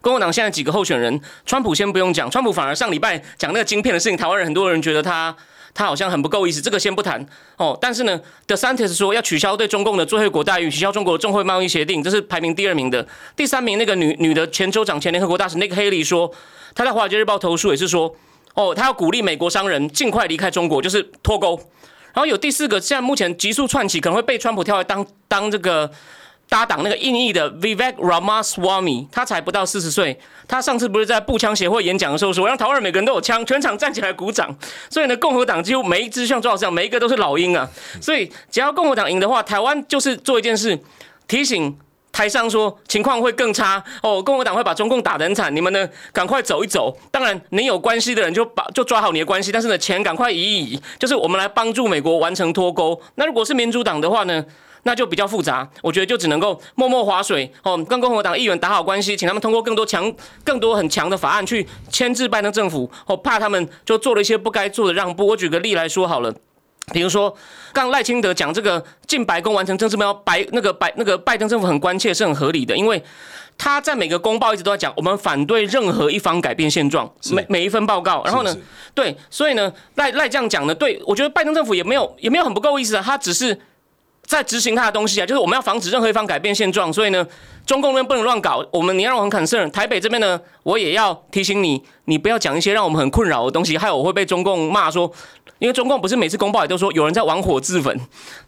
[0.00, 5.36] 共和党现在几个候选人，川普先不用讲，川普反而上礼拜讲那个晶片的事情，台湾人很多人觉得他。
[5.76, 7.24] 他好像很不够意思，这个先不谈
[7.58, 7.76] 哦。
[7.78, 13.06] 但是呢，The Scientist 说要取消对中共的最惠国待遇，取消中国的中会贸易协定，这是排名第二名的。
[13.36, 16.32] 第三名那个女女的前州长、前联合国大使 Nick Haley 说，
[16.74, 18.16] 他在华尔街日报投诉也是说，
[18.54, 21.60] 哦，他要鼓励美国商人尽快离开中国，就是脱钩。
[22.14, 25.90] 然后有第四个，现在目前急速窜起，可能会被川普跳来当当这个。
[26.56, 30.18] 搭档那个印裔的 Vivek Ramaswamy，他才不到四十岁。
[30.48, 34.56] 他上次不是在步枪协会演讲的时候说，让台湾每个人都有枪，全场站起来鼓掌。
[34.88, 37.68] 所以呢，共和党几乎每一支像周老师讲，每一个都是老鹰啊。
[38.00, 40.80] 所以只要共和党赢的话，台湾就是做一件事，
[41.28, 41.76] 提醒
[42.10, 44.22] 台上说情况会更差哦。
[44.22, 46.96] 共和党会把中共打得很惨，你们呢赶快走一走。
[47.10, 52.98] 当然，你有关系的人就把就抓好你的关系，但是呢，钱赶快移一移，就是我们来帮助美国完成脱钩。
[53.16, 54.42] 那如果是民主党的话呢？
[54.86, 60.10] 那就比较复杂，我觉得就只能够默默划水哦，跟共和党议员打好关系，请他们通过更多强、
[60.44, 65.26] 更多很强的法案去牵制拜登政府，哦，怕他们就做了一些不该做的让步。
[65.26, 66.32] 我举个例来说好了，
[66.92, 67.36] 比如说
[67.72, 73.02] 刚赖清德讲这个进白宫完成政治目标，白那个白那个拜登政府很关切是很合理的，因为
[73.58, 78.56] 他在每个公报一直都在讲，我们反对任何一方改变现状，每每一份报告，然后呢，
[78.94, 83.58] 对，所以呢赖赖这样讲呢，对我觉得拜登政府也没有也没有很不够意思啊，他只是。
[84.26, 87.26] 在执行他的东西啊，就是我们要防止任何一方改变现状，所以呢，
[87.64, 88.64] 中共那边不能乱搞。
[88.72, 95.10] 我们你让我很 concern，台北这边呢，我也要提醒你，你不要讲一些让我们很困扰的东西，害我会被中共骂说，
[95.60, 97.98] 因为中共不是每次公报也都说有人在玩火自焚，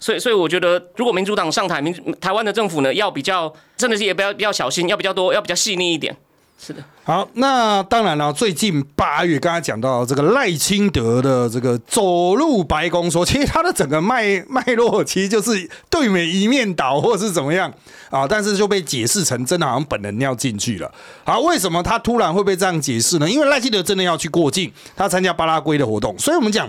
[0.00, 6.16] 所以所以我觉得，如果民主党上台，民台湾的政府呢，要比较真的是也不要比较小心，要比较多，要比较细腻一点。
[6.60, 8.32] 是的，好，那当然了。
[8.32, 17.72] 最近八月，刚才讲到这个赖清德的这个走入白宫，说其实他的整个脉脉络其实就是对美一面倒，或是怎么样
[18.10, 18.26] 啊？
[18.26, 20.92] 但是就被解释成真的好像本人要进去了。
[21.22, 23.30] 好，为什么他突然会被这样解释呢？
[23.30, 26.68] 因为赖清德真的要去过境，他参加巴拉圭的活动，所以我们讲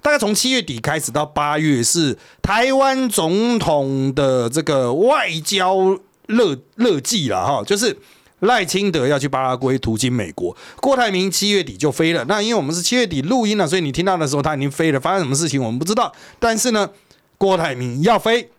[0.00, 7.94] 大概从七月底开始到八月是台湾总统的这个外交热热季了哈，就是。
[8.40, 12.24] 赖清德要去巴拉圭途经美国，郭台铭七月底就飞了。
[12.28, 15.00] 那因为我们是七月底录音了，所以你听到的时候他已经飞了。
[15.00, 16.12] 发生什么事情我们不知道。
[16.38, 16.90] 但是呢，
[17.38, 18.50] 郭台铭要飞，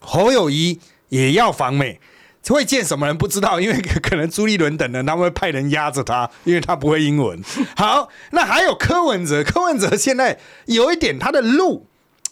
[0.00, 2.00] 侯友谊也要访美，
[2.48, 7.40] 会见什么人不知道，因为可能朱立伦等人他们会派人压着他，因为他不会英文。
[7.76, 11.86] 好，那还有柯文哲，柯文哲现在有一点他的路。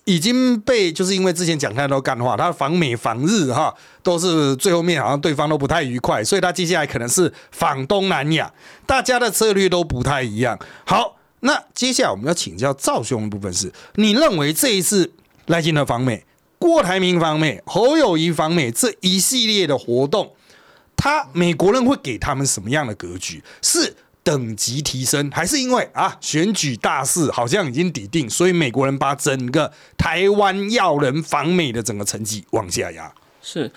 [0.05, 8.53] 已经被就是因为之前讲太多干话，他访美访日哈，都是最后面好像对方都不太愉快，所以他接下来可能是访东南亚，
[8.85, 10.59] 大家的策略都不太一样。
[10.85, 15.11] 好，那接下来我们要请教赵兄的部分是，你认为这一次
[15.47, 16.25] 赖清德访美、
[16.59, 20.35] 郭台铭访美、侯友谊访美这一系列的活动，
[20.97, 23.43] 他美国人会给他们什么样的格局？
[23.63, 23.97] 是？
[24.25, 33.13] 等级提升，还是因为啊选举大势好像已经抵定，所以美国人把整个台湾要人访美的整个成绩往下压。
[33.43, 33.71] 是，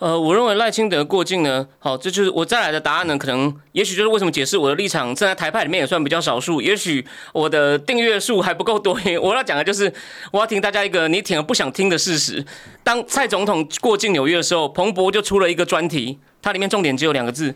[0.00, 8.98] 呃，我认为赖清德过境呢，好，这就是我再来的答案呢，可能也许就是为什么解释我的立场，站在台派里面也算比较少数，也许我的订阅数还不够多。
[9.22, 9.92] 我要讲的就是，
[10.32, 12.44] 我要听大家一个你听了不想听的事实。
[12.82, 17.54] 当蔡总统过境纽约的时候，彭博就出了一个专题，它里面重点只有两个字。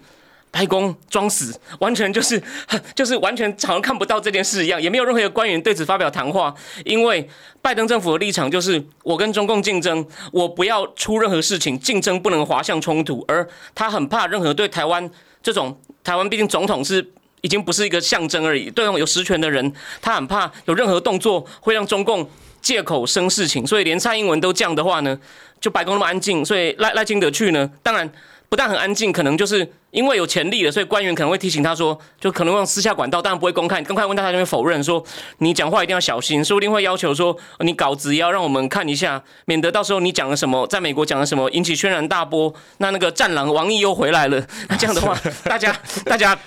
[0.52, 2.42] 白宫装死，完全就是
[2.94, 6.52] 就是完全好像看不到这件事一样，也没有任何一个官员对此发表谈话。
[6.84, 7.28] 因为
[7.62, 13.24] 拜登政府的立场就是，我跟中共竞争，我不要出任何事情，竞争不能滑向冲突。
[13.28, 15.08] 而他很怕任何对台湾
[15.40, 17.06] 这种台湾毕竟总统是
[17.42, 22.28] 已经不是一个象征而已，对种有实权的人，他很怕有任何动作会让中共
[22.60, 23.64] 借口生事情。
[23.64, 25.16] 所以连蔡英文都这样的话呢，
[25.60, 28.10] 就白宫那么安静，所以赖赖清德去呢，当然
[28.48, 29.70] 不但很安静，可能就是。
[29.90, 33.82] 因为有潜力了，所以官员可能会提醒他说，就可能用私下管道，当然不会公开。
[33.82, 35.04] 公开问他，他就会否认说，
[35.38, 42.52] 你讲话一定要小心，说不定会要求说，你稿子也要让我们看一下，免得到时候你讲了什么，在美国讲了什么，引起轩然大波。
[42.78, 45.74] 那那个战狼王毅又回来了， 那这样的话，大家
[46.06, 46.38] 大家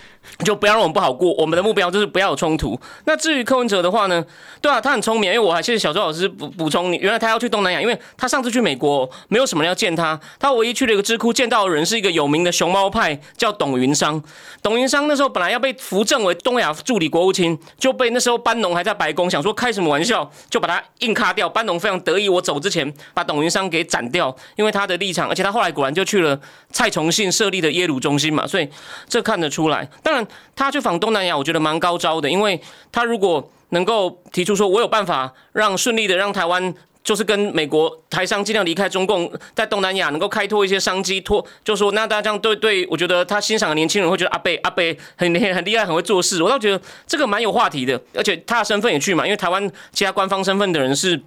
[0.46, 1.34] 就不要让我们不好过。
[1.34, 2.80] 我们的目标就是不要有冲突。
[3.06, 4.24] 那至于柯文哲的话呢，
[4.62, 13.20] 对啊，他很聪明，因为我还谢谢小周老师补补充你，原来他要去东南亚，因为他上次去美国没有什么人要见他，他唯一去了一个智库见到的人是一个有名的熊猫派。
[13.36, 14.22] 叫董云商，
[14.62, 21.50] 董云商那时候本来要被扶正为东亚助理国务卿，就被那时候班农还在白宫想说开什么玩笑，就把他硬卡掉。
[21.50, 26.40] 班农非常得意，我走之前把董云商给斩掉，因为他的立场，而且他后来果然就去了
[26.72, 28.70] 蔡崇信设立的耶鲁中心嘛，所以
[29.08, 29.88] 这看得出来。
[30.02, 36.74] 当然，他去访东南亚，我觉得蛮高招的，因为他如果能够提出说，我有办法让顺利的让台湾。
[37.04, 46.42] 就是跟美国台商尽量离开中共，在东南亚能够开拓一些商机，拓就说那大家这样对对，我觉得他欣赏的年轻人会觉得阿贝阿贝很很很厉害，很会做事。
[46.42, 51.22] 我倒觉得这个蛮有话题的，而且他的身份也去嘛，因为台湾其他官方身份的人是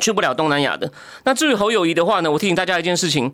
[0.00, 0.90] 去不了东南亚的。
[1.24, 3.32] 那至于侯友谊的话呢，我提醒大家一件事情，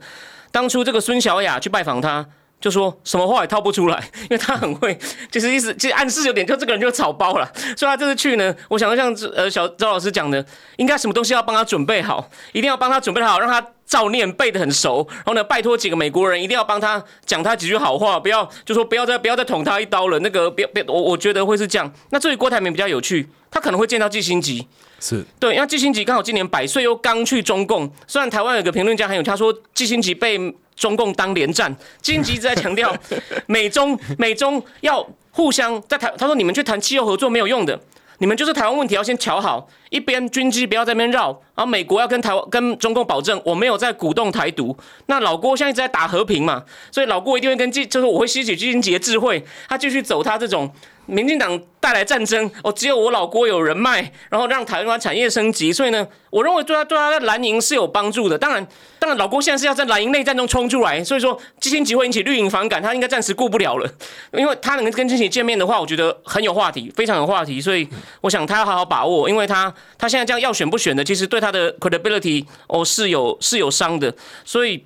[0.51, 2.27] 当初这个孙小雅去拜访他。
[2.65, 4.99] 就说什么话也套不出来， 因为他很会，
[5.31, 7.47] 就是意思，其实暗示有点，就这个人就草包了。
[7.77, 10.43] 所以他这次去呢，我想像呃小周老师讲的，
[10.79, 15.07] 应该什么东西要帮他准备好，一定要帮他准备好，让他照念背得很熟。
[15.11, 20.19] 然后呢，拜托几个美国人一定要帮他讲他几句好话，不要就说不要再不要再捅他一刀了。
[20.21, 21.93] 那个别别，我我觉得会是这样。
[22.09, 24.67] 那至于郭台铭比较有趣，他可能会见到季新吉，
[25.05, 27.91] 是对，因为季新吉刚好今年百岁，又刚去中共。
[28.07, 30.55] 虽然台湾有个评论家很有，他说季新吉被。
[30.77, 32.93] 中共当连战，金吉一直在强调
[33.47, 37.79] 美中美中要互相在台，他说你们去谈气候合作没有用的，
[38.19, 44.77] 你们就是台湾问题要先瞧好，一边军机不要在那边绕，然后美国要跟台湾跟中共保证我没有在鼓动台独。
[45.07, 50.69] 那老郭现在一直在打和平嘛，所以老郭一定会跟季，就是我会吸取金吉的智慧，他继续走他这种
[51.07, 58.39] 民进党带来战争，哦，只有我老郭有人脉，然后让台湾产业升级，所以呢，我认为对他对他的蓝营是有帮助的。
[58.39, 58.67] 当然，
[58.99, 63.91] 当然老郭现在是要在蓝营内战中冲出来，所以说基辛集会引起绿营反感，他应该暂时顾不了了，
[64.33, 67.87] 因为他能跟基辛见面的话，我觉得很有话题，非常有话题，所以
[68.21, 74.15] 我想他要好好把握，因为他他现在这样要选不选的，其实对他的 credibility 哦是有是有伤的，
[74.45, 74.83] 所以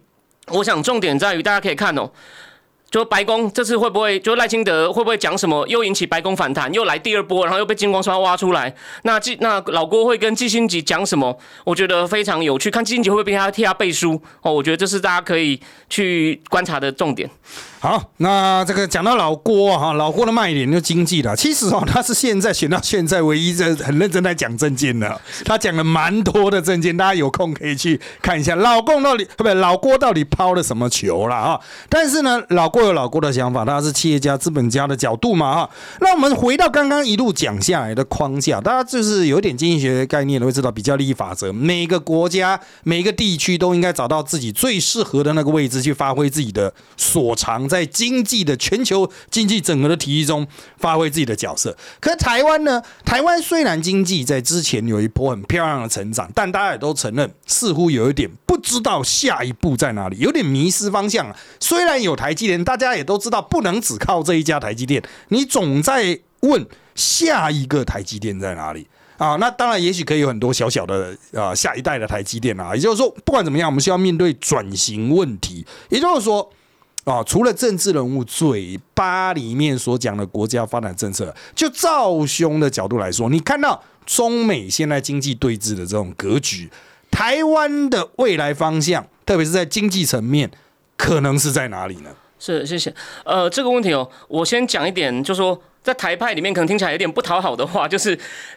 [0.49, 2.11] 我想重点在于大家可以看哦。
[2.91, 8.75] 就白宫这次会不会就赖清德会不会讲什么，又引起白宫反弹，又来第二波，然后又被金光刷挖出来？
[9.03, 11.39] 那季那老郭会跟季新吉讲什么？
[11.65, 14.53] 我觉得非常有趣，看季新吉会不会替他替他背书哦？
[14.53, 17.29] 我觉得这是大家可以去观察的重点。
[17.81, 21.37] 好，那这个讲到老郭哈，老郭的卖点就经济了。
[21.37, 28.57] 其实哦，他是现在选到现在唯一在很认真在讲政见的，他讲了蛮多的政见，大家有空可以去看一下。
[28.57, 31.61] 老公到底不对，老郭到底抛了什么球了啊？
[31.89, 35.71] 但是呢，老郭有老郭的想法，他是企业家、资本家的角度嘛哈。
[36.01, 47.68] 那我们回到刚刚一路讲下来的框架，大家就是有点经济学概念都会知道，比较利益法则，每个国家、每个地区都应该找到自己最适合的那个位置去发挥自己的所长。
[47.69, 50.47] 在经济的全球经济整合的体系中
[50.79, 51.77] 发挥自己的角色。
[52.01, 52.83] 可台湾呢？
[53.05, 61.35] 台湾虽然经济在之前有一波很漂亮的成长，但大家也都承认，似乎有一点不知道下一步在哪里，有点迷失方向。
[61.61, 69.37] 虽然有台积电，大家也都知道不能只靠这一家台积电，你总在问下一个台积电在哪里啊？
[69.37, 72.75] 那当然，也许可以有很多小小的啊下一代的台积电啊。
[72.75, 75.67] 也就是说，不管怎么样，我们需要面对转型问题。
[75.89, 76.51] 也就是说。
[77.09, 86.69] 啊，除了政治人物嘴巴里面所讲的国家发展政策，就赵兄的角度来说，你看到中美现在经济对峙的这种格局，
[87.11, 90.51] 台湾的未来方向，特别是在经济层面，
[90.99, 92.11] 可能是在哪里呢？
[92.39, 92.95] 是，谢谢。
[93.25, 98.11] 呃，这个问题哦，我先讲一点，就说在台派里面可能听起来有点不讨好的话，就是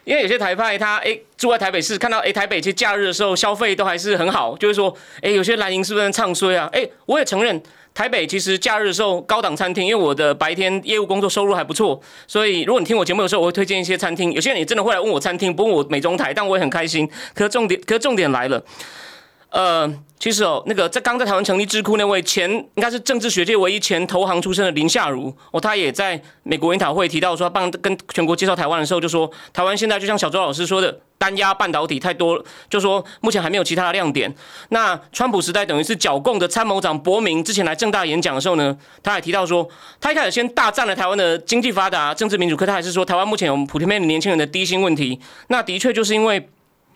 [0.04, 6.68] 因为有些台派他哎住在台北市，看到哎台北其实假日的时候消费都还是很好，就是说哎有些蓝营是不是唱衰啊？
[6.72, 7.62] 哎，我也承认。
[7.94, 14.32] 台北其实假日的时候，高档餐厅，因为我的白天业务工作收入还不错，所以如果你听我节目的时候，我会推荐一些餐厅。
[14.32, 17.06] 有些人也真的会来问我餐厅，不问我美中台，但我也很开心。
[17.34, 18.64] 可重点，可重点来了，
[19.50, 31.00] 呃，其实哦，那个在刚在台湾成立智库那位前，应该是政治学界唯一前投行出身的林夏如，哦，他也在美国研讨会提到说，帮跟全国介绍台湾的时候，就说台湾现在就像小周老师说的。
[31.22, 34.34] 单压半导体太多，就说目前还没有其他的亮点。
[34.70, 39.68] 那川普时代等于是剿共的参谋长伯明之前来正大演讲的时候呢，他还提到说，
[40.00, 45.20] 他一开始先大赞了台湾的经济发达、政治民主，可他还是说台湾目前有普遍的年轻人的低薪问题。
[45.46, 46.48] 那的确就是因为。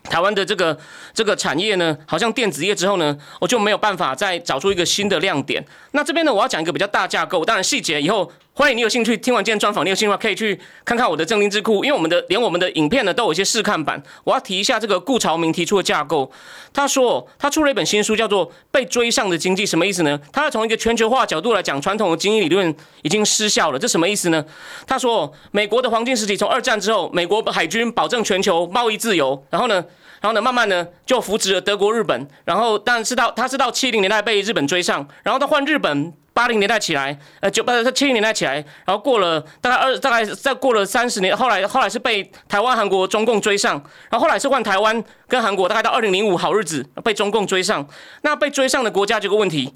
[0.08, 0.78] 台湾的这个
[1.12, 5.64] 这个产业呢，好像电子业之后呢，我就没有办法再找出一个新的亮点。
[5.92, 14.02] 那这边呢，我要讲一个比较大架构，当然细节以后欢迎你有兴趣听完今天专访，你有兴趣的话可以去看看我的正经智库，因为我们的连我们的影片呢都有一些试看版。
[14.24, 16.32] 我要提一下这个顾朝明提出的架构，
[16.72, 20.18] 他说他出了一本新书，叫做《被追上的经济》，什么意思呢？
[20.32, 24.42] 他要从一个全球化角度来讲，传统的经济理论已经失效了，这什么意思呢？
[24.86, 29.84] 他说美国的黄金时期从二战之后，美国海军保证全球贸易自由，然后呢？
[30.22, 32.26] 然后呢，慢慢呢就扶植了德国、日本。
[32.46, 43.72] 然后，但是到他是到七零年代被日本追上，然后他换日本八零年代起来，呃，九八七零年代起来，然后过了大概二大概再过了三十年，后来后来是被台湾、韩国、中共追上，
[44.10, 47.88] 然后后来是换台湾跟韩国，大概到二零零五好日子被中共追上。
[48.20, 49.72] 那被追上的国家这个问题。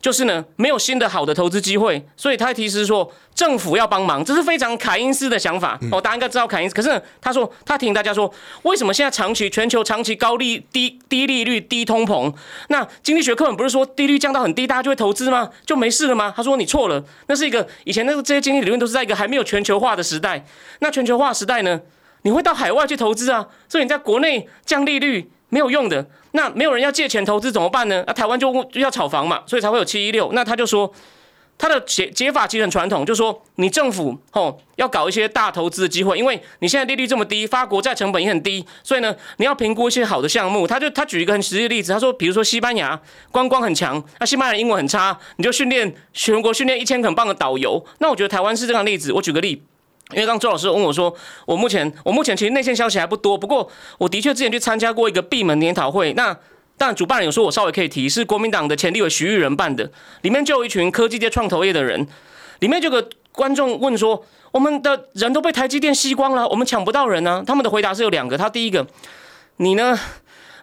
[0.00, 6.00] 就是呢，没有新的好的投资机会，所以他提示说政府要帮忙，这是非常凯因斯的想法哦。
[6.00, 8.32] 大家应该知道凯因斯，可是他说他提醒大家说，
[8.62, 12.32] 为什么现在长期全球长期高利低低利率低通膨？
[12.68, 15.50] 那经济学课本不是说利率降到很低，大家就会投资吗？
[15.66, 16.32] 就没事了吗？
[16.36, 20.44] 他说你错了，那是一个以前那个这些经济理论都是在一个还没有全球化的时代。
[20.78, 21.80] 那全球化时代呢，
[22.22, 25.32] 你会到海外去投资啊，所以你在国内降利率。
[25.50, 28.04] 没有用的，那没有人要借钱投资怎么办呢？
[28.06, 30.30] 那台湾就要炒房嘛，所以才会有七一六。
[30.32, 30.92] 那他就说，
[31.56, 40.66] 他的解解法其实很传统，就说你政府吼要搞一些大投资的机会，因为你现在利率这么低，发国债成本也很低，所以呢，你要评估一些好的项目。
[40.66, 43.00] 他就他举一个很实际的例子，他说，比如说西班牙
[43.32, 47.84] 观光很强，那西班牙英文很差，你就训练全国训练一千很棒的导游。
[47.98, 49.62] 那我觉得台湾是这样例子，我举个例。
[50.12, 56.36] 因为刚周老师问我说，我目前我目前其实内线消息还不多，不过我的确之前去参加过一个闭门研讨会，那
[56.76, 59.90] 但主办人有说我稍微可以提，是国民党的前立委徐玉仁办的，
[60.22, 62.06] 里面就有一群科技界创投业的人，
[62.60, 67.44] 里面就有个观众问说，我们的人都被台积电吸光了，我们抢不到人呢？
[67.46, 68.86] 他们的回答是有两个，他第一个，
[69.56, 69.98] 你呢？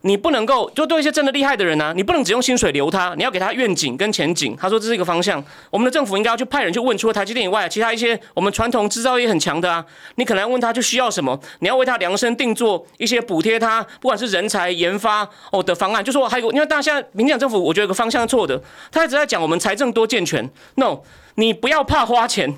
[0.06, 4.56] 你不能够就对一些真的厉害的人呢、你不能只用薪水留他，你要给他愿景跟前景。
[4.56, 9.84] 他说这是一个方向，我们的政府应该要去派人去问，除了台积电以外，其他一些我们传统制造业很强的啊，
[10.18, 18.62] 你可能要问他就需要什么，你要为他量身定做一些补贴他，不管是人才研发哦的方案，就说还有，因为大家现在民进党政府，我觉得有个方向是错的，
[18.92, 21.00] 他一直在讲我们财政多健全，no，
[21.34, 22.56] 你不要怕花钱。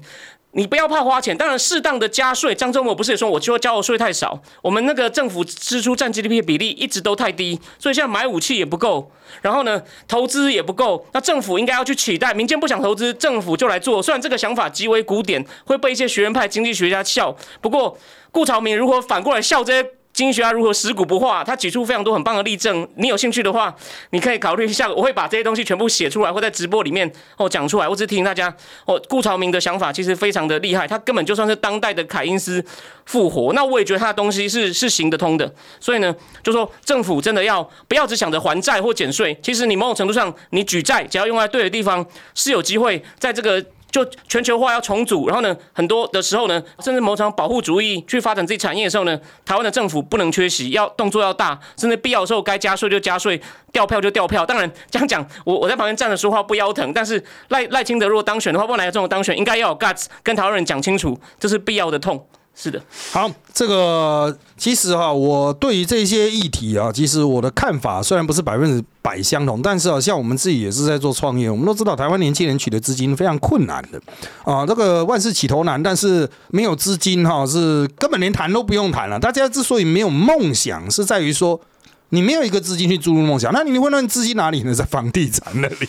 [0.53, 2.55] 你不要怕花钱，当然适当的加税。
[2.55, 11.05] 张忠谋不是也说，我就交的税太少，我们那个政府支出占 GDP 的比例一直都太低，所以现在买武器也不够，然后呢，投资也不够。
[11.11, 14.01] 那政府应该要去取代，民间不想投资，政府就来做。
[14.01, 17.97] 虽然这个想法极为古典，会被一些学院派经济学家笑，不过
[18.31, 19.89] 顾朝明如何反过来笑这些。
[20.17, 21.43] 经济学家如何食古不化？
[21.43, 23.75] 他举出非常多很棒的例证，你有兴趣的话，
[24.09, 24.91] 你可以考虑一下。
[24.91, 27.07] 我会把这些东西全部写出来，或在直播里面
[27.37, 27.87] 哦讲出来。
[27.87, 28.51] 我只是提醒大家，
[28.85, 32.65] 哦，顾朝明的想法其实非常的厉害，他根本就算是当代的凯因斯
[33.05, 33.53] 复活。
[33.53, 35.53] 那我也觉得他的东西是是行得通的。
[35.79, 36.11] 所以呢，
[36.41, 39.37] 就说政府真的要不要只想着还债或减税？
[39.43, 42.03] 其实你某种程度上，你举债只要用在对的地方，
[42.33, 43.63] 是有机会在这个。
[43.89, 54.45] 就全球化要重组，然后呢，很多的时候呢，甚至某场保护主义去发展自己产业的时候呢，台湾的政府不能缺席，要动作要大，甚至必要的时候该加税就加税，掉票就掉票。
[54.45, 62.27] 当然这样讲，我我在旁边站着说话不腰疼，但是赖赖清德如果当选的话，不管哪个总统当选，应该要有 guts 跟台湾人讲清楚，这是必要的痛。
[62.59, 62.81] 是的，
[63.11, 74.01] 好，这个其实哈，我对于这些议题啊，其实我的看法虽然不是百分之百相同，但是啊，像我们自己也是在做创业，我们都知道台湾年轻人取得资金非常困难的
[74.43, 79.19] 啊，这个万事起头难，但是没有资金哈，是根本连谈都不用谈了。
[79.19, 81.61] 大家之所以没有梦想，是在于说。
[82.09, 84.73] 你没有一个资金去注入梦想，那你会问资金哪里呢？
[84.73, 85.87] 在房地产那里，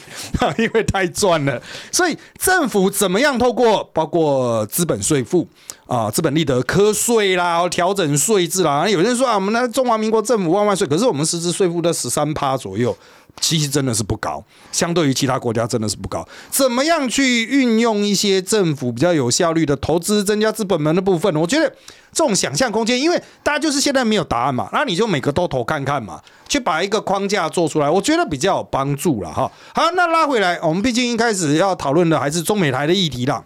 [0.58, 1.62] 因为太赚了。
[1.92, 5.46] 所以政府怎么样透过包括资本税负
[5.86, 12.96] 啊、资本利得科税啦、调整税制啦，有人说啊，我们那中华民国政府万万税，可是我们实质税负在十三趴左右。
[13.40, 16.26] 其实真的是不高，相对于其他国家真的是不高。
[16.50, 21.34] 怎么样去运用一些政府比较有效率的投资，增加资本门的部分？
[21.36, 21.68] 我觉得
[22.12, 29.50] 这种想象空间，因为大家就是现在没有答案嘛，那你就每个都投看看嘛，去把一个框架做出来，我觉得比较有帮助了哈。
[29.74, 33.42] 好，那拉回来，我们毕竟一开始要讨论的还是中美台的议题啦。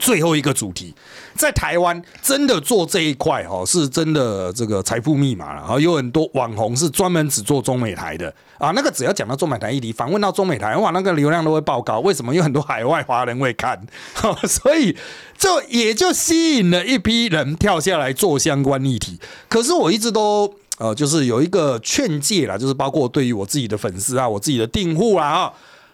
[0.00, 0.94] 最后一个主题，
[1.34, 5.60] 在台湾真的做这一块哦，是真的这个财富密码了。
[5.60, 12.00] 然后有很多网红是专门只做中美台的啊，那个只要讲到中美台议题，访问到中美台，哇，那个流量都会爆高。
[12.00, 12.34] 为什么？
[12.34, 13.78] 有很多海外华人会看，
[14.48, 14.96] 所以
[15.36, 19.18] 这也就吸引了一批人跳下来做相关议题。
[19.48, 25.52] 可是我一直都呃，就是有一个劝诫啦，就是包括对于我自己的粉丝啊，我自己的订户啊，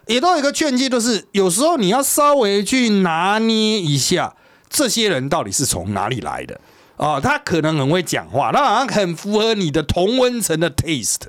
[0.09, 4.35] 也都有一个劝诫，就是有时候你要稍微去拿捏一下，
[4.69, 6.61] 这些人到底是从哪里来的
[6.97, 7.21] 啊？
[7.21, 11.29] 他可能很会讲话，他好像很符合你的同温层的 taste，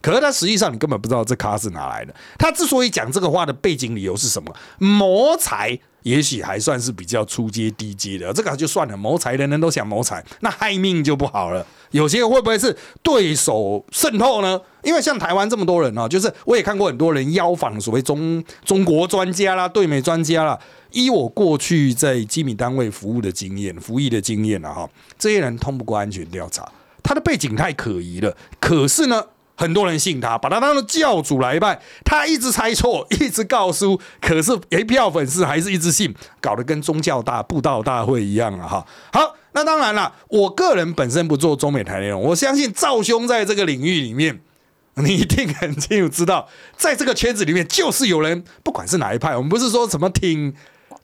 [0.00, 2.14] 可是他实际上你根本不知道这卡是哪来的。
[2.38, 4.54] 他之所以讲这个话的背景理由是什么？
[4.78, 5.78] 谋财。
[6.02, 8.96] 也许还算是比较出阶低阶的，这个就算了。
[8.96, 11.66] 谋财人人都想谋财，那害命就不好了。
[11.90, 14.58] 有些会不会是对手渗透呢？
[14.82, 20.58] 因为像台湾这么多人啊，就是我也看过很多人邀访所谓中中国专家啦、对美专家啦。
[20.90, 24.88] 依我过去在机密单位服务的经验、服役的经验了哈，
[25.18, 26.66] 这些人通不过安全调查，
[27.02, 28.34] 他的背景太可疑了。
[28.58, 29.22] 可是呢？
[29.60, 31.78] 很多人信他，把他当做教主来拜。
[32.02, 38.66] 他一直猜错， 一直告诉，可是一票粉丝还是一直信，搞得跟宗教大布道大会一样啊！
[38.66, 44.40] 哈，好，那当然了，我个人本身不做中美台内容，我相信赵兄在这个领域里面，
[44.96, 46.48] 你一定很清楚知道，
[46.78, 50.54] 在这个圈子里面，就是有人不管是哪一派，我们不是说什么挺。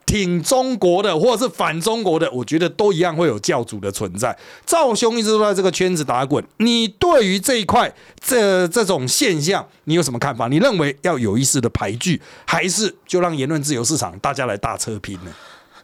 [0.06, 4.36] 挺中国的，或者是反中国的，我觉得都一样会有教主的存在。
[4.64, 10.46] 赵兄一直都在这个圈子打滚，你对于这一块这这种现象，你有什么看法？
[10.46, 15.32] 你认为要有意识的排拒，还是就让言论自由市场大家来大车拼呢？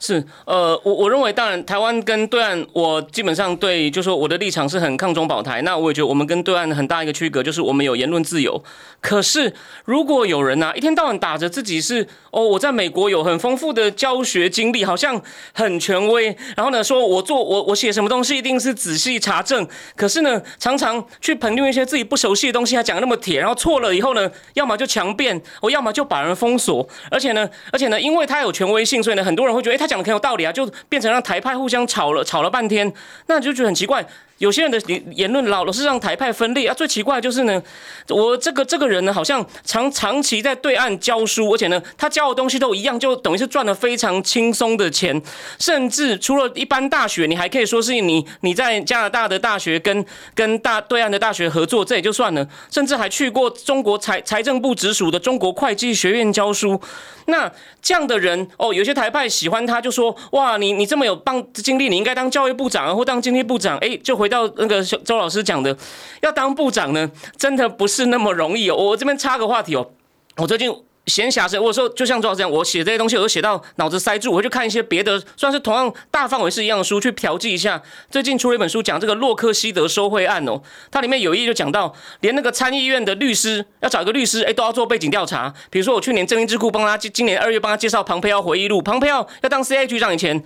[0.05, 5.62] 是，呃，我我认为，当然，台湾跟对岸，我基本上对，就说我的立场是很抗中保台。
[5.62, 8.61] 那我也觉得，我们跟对岸很大一个区隔，就是我们有言论自由。
[9.00, 15.22] 可是，如果有人呐，一天到晚打着自己是哦，我在美国有很丰富的教学经历，好像
[15.53, 19.64] 很权威，然后呢，说我做我我写什么东西一定是仔细查证。
[19.94, 26.84] 可是呢，常常去评论一些自己不熟悉的东西，还讲那么铁，然后错了以后呢，要么就强辩，我要么就把人封锁。
[27.09, 29.91] 而且呢，而且呢，因为他有权威性，所以呢，很多人会觉得，哎，他。
[29.93, 32.90] 讲的很有道理啊，就变成让台派互相吵了，吵了半天，
[33.26, 34.03] 那就觉得很奇怪。
[34.38, 34.80] 有些人的
[35.12, 36.74] 言论老老是让台派分裂啊。
[36.74, 37.62] 最奇怪的就是呢，
[38.09, 45.22] 我这个这个人呢，好像长长期在对岸教书，而且呢，他教的东西都一样，就等于是赚了非常轻松的钱。
[45.61, 52.45] 甚至除了一般大学，你还可以说是你你在加拿大的大学跟跟大对岸的大学合作，这也就算了。
[52.68, 56.80] 甚至还去过中国财财政部直属的中国会计学院教书。
[57.26, 57.49] 那
[57.80, 63.76] 这样的人哦，有些台派喜欢他，就说哇，你你这么有棒经历，你应该当教育部长或当经济部长。
[63.78, 65.76] 哎，就回到那个周老师讲的，
[66.22, 68.76] 要当部长呢，真的不是那么容易哦。
[68.76, 69.91] 我这边插个话题哦，
[70.37, 70.72] 我最近。
[71.07, 77.82] 闲暇时，我说就像周老师这样，我写这些东西，我都写到脑子塞住，我会去看一些别的，算是同样大范围是一样的书，去调剂一下。
[78.09, 85.53] 最近出了一本书，讲这个洛克希德收贿案哦，它里面有一页就讲到，连那个参议院的律师要找一个律师，哎，都要做背景调查。
[85.70, 90.42] 比如说我去年正义智库帮他，今年二月帮他介绍庞佩奥回忆录，庞佩奥要当 CIA 局长以前，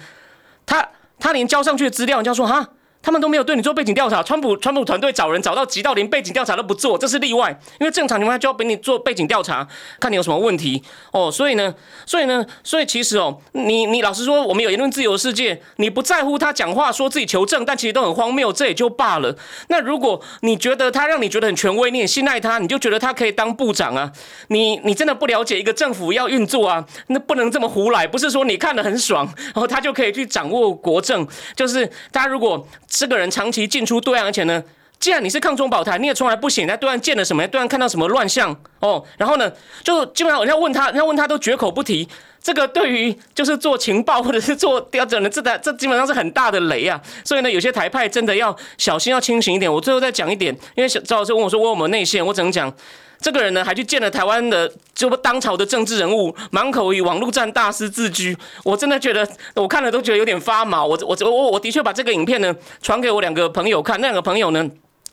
[0.64, 0.88] 他
[1.18, 2.70] 他连交上去的资料，人家说哈。
[3.07, 9.64] 他们都没有对你做背景调查，川普川普团队找人找到急到连背景调查都不做，这是例外，因为正常情况下就要给你做背景调查，
[10.00, 10.82] 看你有什么问题
[11.12, 11.30] 哦。
[11.30, 11.72] 所以呢，
[12.04, 19.36] 所以呢，所以其实哦，你你老实说，我们有言论自由的世界，你不在乎他讲话说自己求证，但其实都很荒谬，这也就罢了。
[19.68, 24.11] 那如果你觉得他让你觉得很权威，你也信赖他，你就觉得他可以当部长啊？
[24.48, 26.84] 你你真的不了解一个政府要运作啊？
[27.07, 32.66] 那不能这么胡来，不是说你看得很爽，然后他就可以去掌握国政，就是他如果。
[32.99, 34.62] 这个人长期进出对岸，而且呢，
[34.99, 39.05] 既然你是抗中保台，你也从来不显在对岸见了什么，对岸看到什么乱象哦。
[39.18, 39.53] 然后呢，
[39.84, 42.09] 就基本上人家问他，人家问他都绝口不提。
[42.42, 46.99] 这个对于就是做情报 或者是做调整的，这的这基本上是很大的雷啊。
[47.22, 49.70] 所以呢，有些台派真的要小心，要清醒一点。
[49.70, 52.72] 我最后再讲一点，因为小赵老师问我说我有没有内线，我只能讲。
[53.20, 58.36] 这个人呢，还去见了台湾的就当朝的政治人物，满口以网络战大师自居。
[58.62, 60.84] 我真的觉得，我看了都觉得有点发毛。
[60.86, 64.68] 我我我我的确把这个影片呢传给我两个朋友看，那两个朋友呢，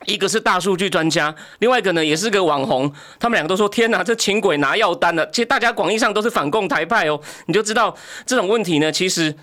[0.06, 2.92] 一个是大数据专家，另外一个呢也是个网红。
[3.20, 7.96] 他们两个都说：“天哪，这请鬼拿药单了！”其实大家广义上都是反共台派哦，你就知道
[8.26, 8.92] 这种问题呢。
[8.92, 9.34] 其实，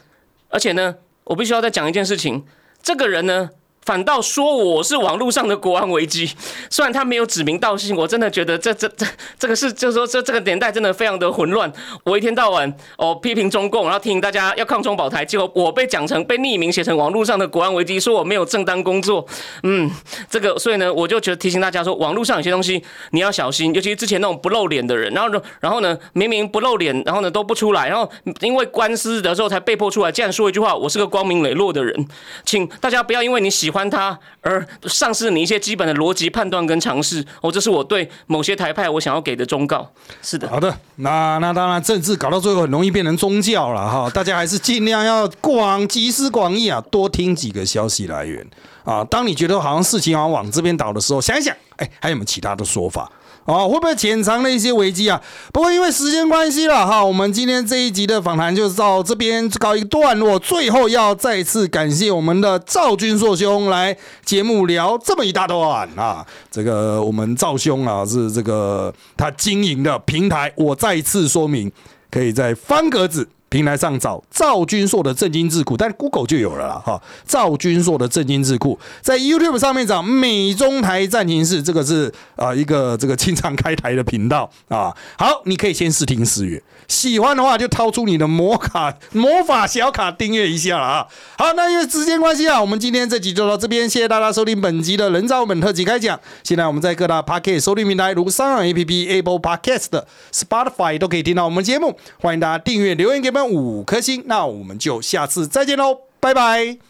[0.48, 0.94] 而且呢，
[1.24, 2.44] 我必须要再讲一件事情，
[2.82, 3.50] 这个人呢。
[3.82, 6.30] 反倒说我是网络上的国安危机，
[6.68, 9.06] 虽然他没有指名道姓，我真的觉得这这这
[9.38, 11.72] 这个是就是说这这个年代真的非常的混乱。
[12.04, 19.26] 我一天到晚哦批评中共，然后提醒大家要抗中保台，结果我被讲成被匿名写成网络上的国安危机，说我没有正当工作。
[19.62, 19.90] 嗯，
[20.28, 28.08] 这个所以呢，我就觉得提醒大家说，网络上有些东西你要小心，尤其是之前那种不露脸的人，然后呢，然后呢明明不露脸，然后呢都不出来，然后
[28.40, 32.06] 因为官司的时候才被迫出来，竟然说一句话，我是个光明磊落的人，
[32.44, 33.69] 请大家不要因为你喜。
[33.70, 39.88] 喜欢他而丧失你一些基本的逻辑判断跟尝试，哦，这是我对某些台派我想要给的忠告。
[40.20, 48.44] 是的，好的，那那当然政治搞到最后很容易变成宗教了哈，大家还是尽量要广集思广益啊，多听几个消息来源
[48.82, 49.04] 啊。
[49.04, 53.08] 当你觉得好像事情好像往这边倒的时候，想一想，哎，还有没有其他的说法？
[53.44, 55.20] 哦，会不会潜藏了一些危机啊？
[55.52, 60.38] 不过因为时间关系了哈，我们今天这一集的访谈就到这边告一段落。
[60.38, 66.24] 最后要再次感谢我们的赵军硕兄来节目聊这么一大段啊！
[66.50, 71.72] 这个我们赵兄啊是这个他经营的平台，我再一次说明，
[72.10, 73.28] 可以在方格子。
[73.50, 77.02] 平台上找赵君硕的正经智库，但 Google 就有了啦哈。
[77.26, 84.96] 赵君硕的正经智库，在 YouTube 上面找美中台战情室，这个是啊一个这个经常开台的频道啊。
[85.18, 91.06] 好，你可以先试听试阅，喜欢的话就掏出你的魔卡魔法小卡订阅一下了啊。
[91.36, 96.18] 好，那因为时间关系啊，我们今天这集就到这边，谢谢大家收听本集的人造本特辑开讲。
[96.44, 106.89] 现在我们在各大 Podcast 收听平台，如商业 APP、Apple Podcast、Spotify 都可以听到我们节目，欢迎大家订阅留言给五颗星，那我们就下次再见喽，拜拜。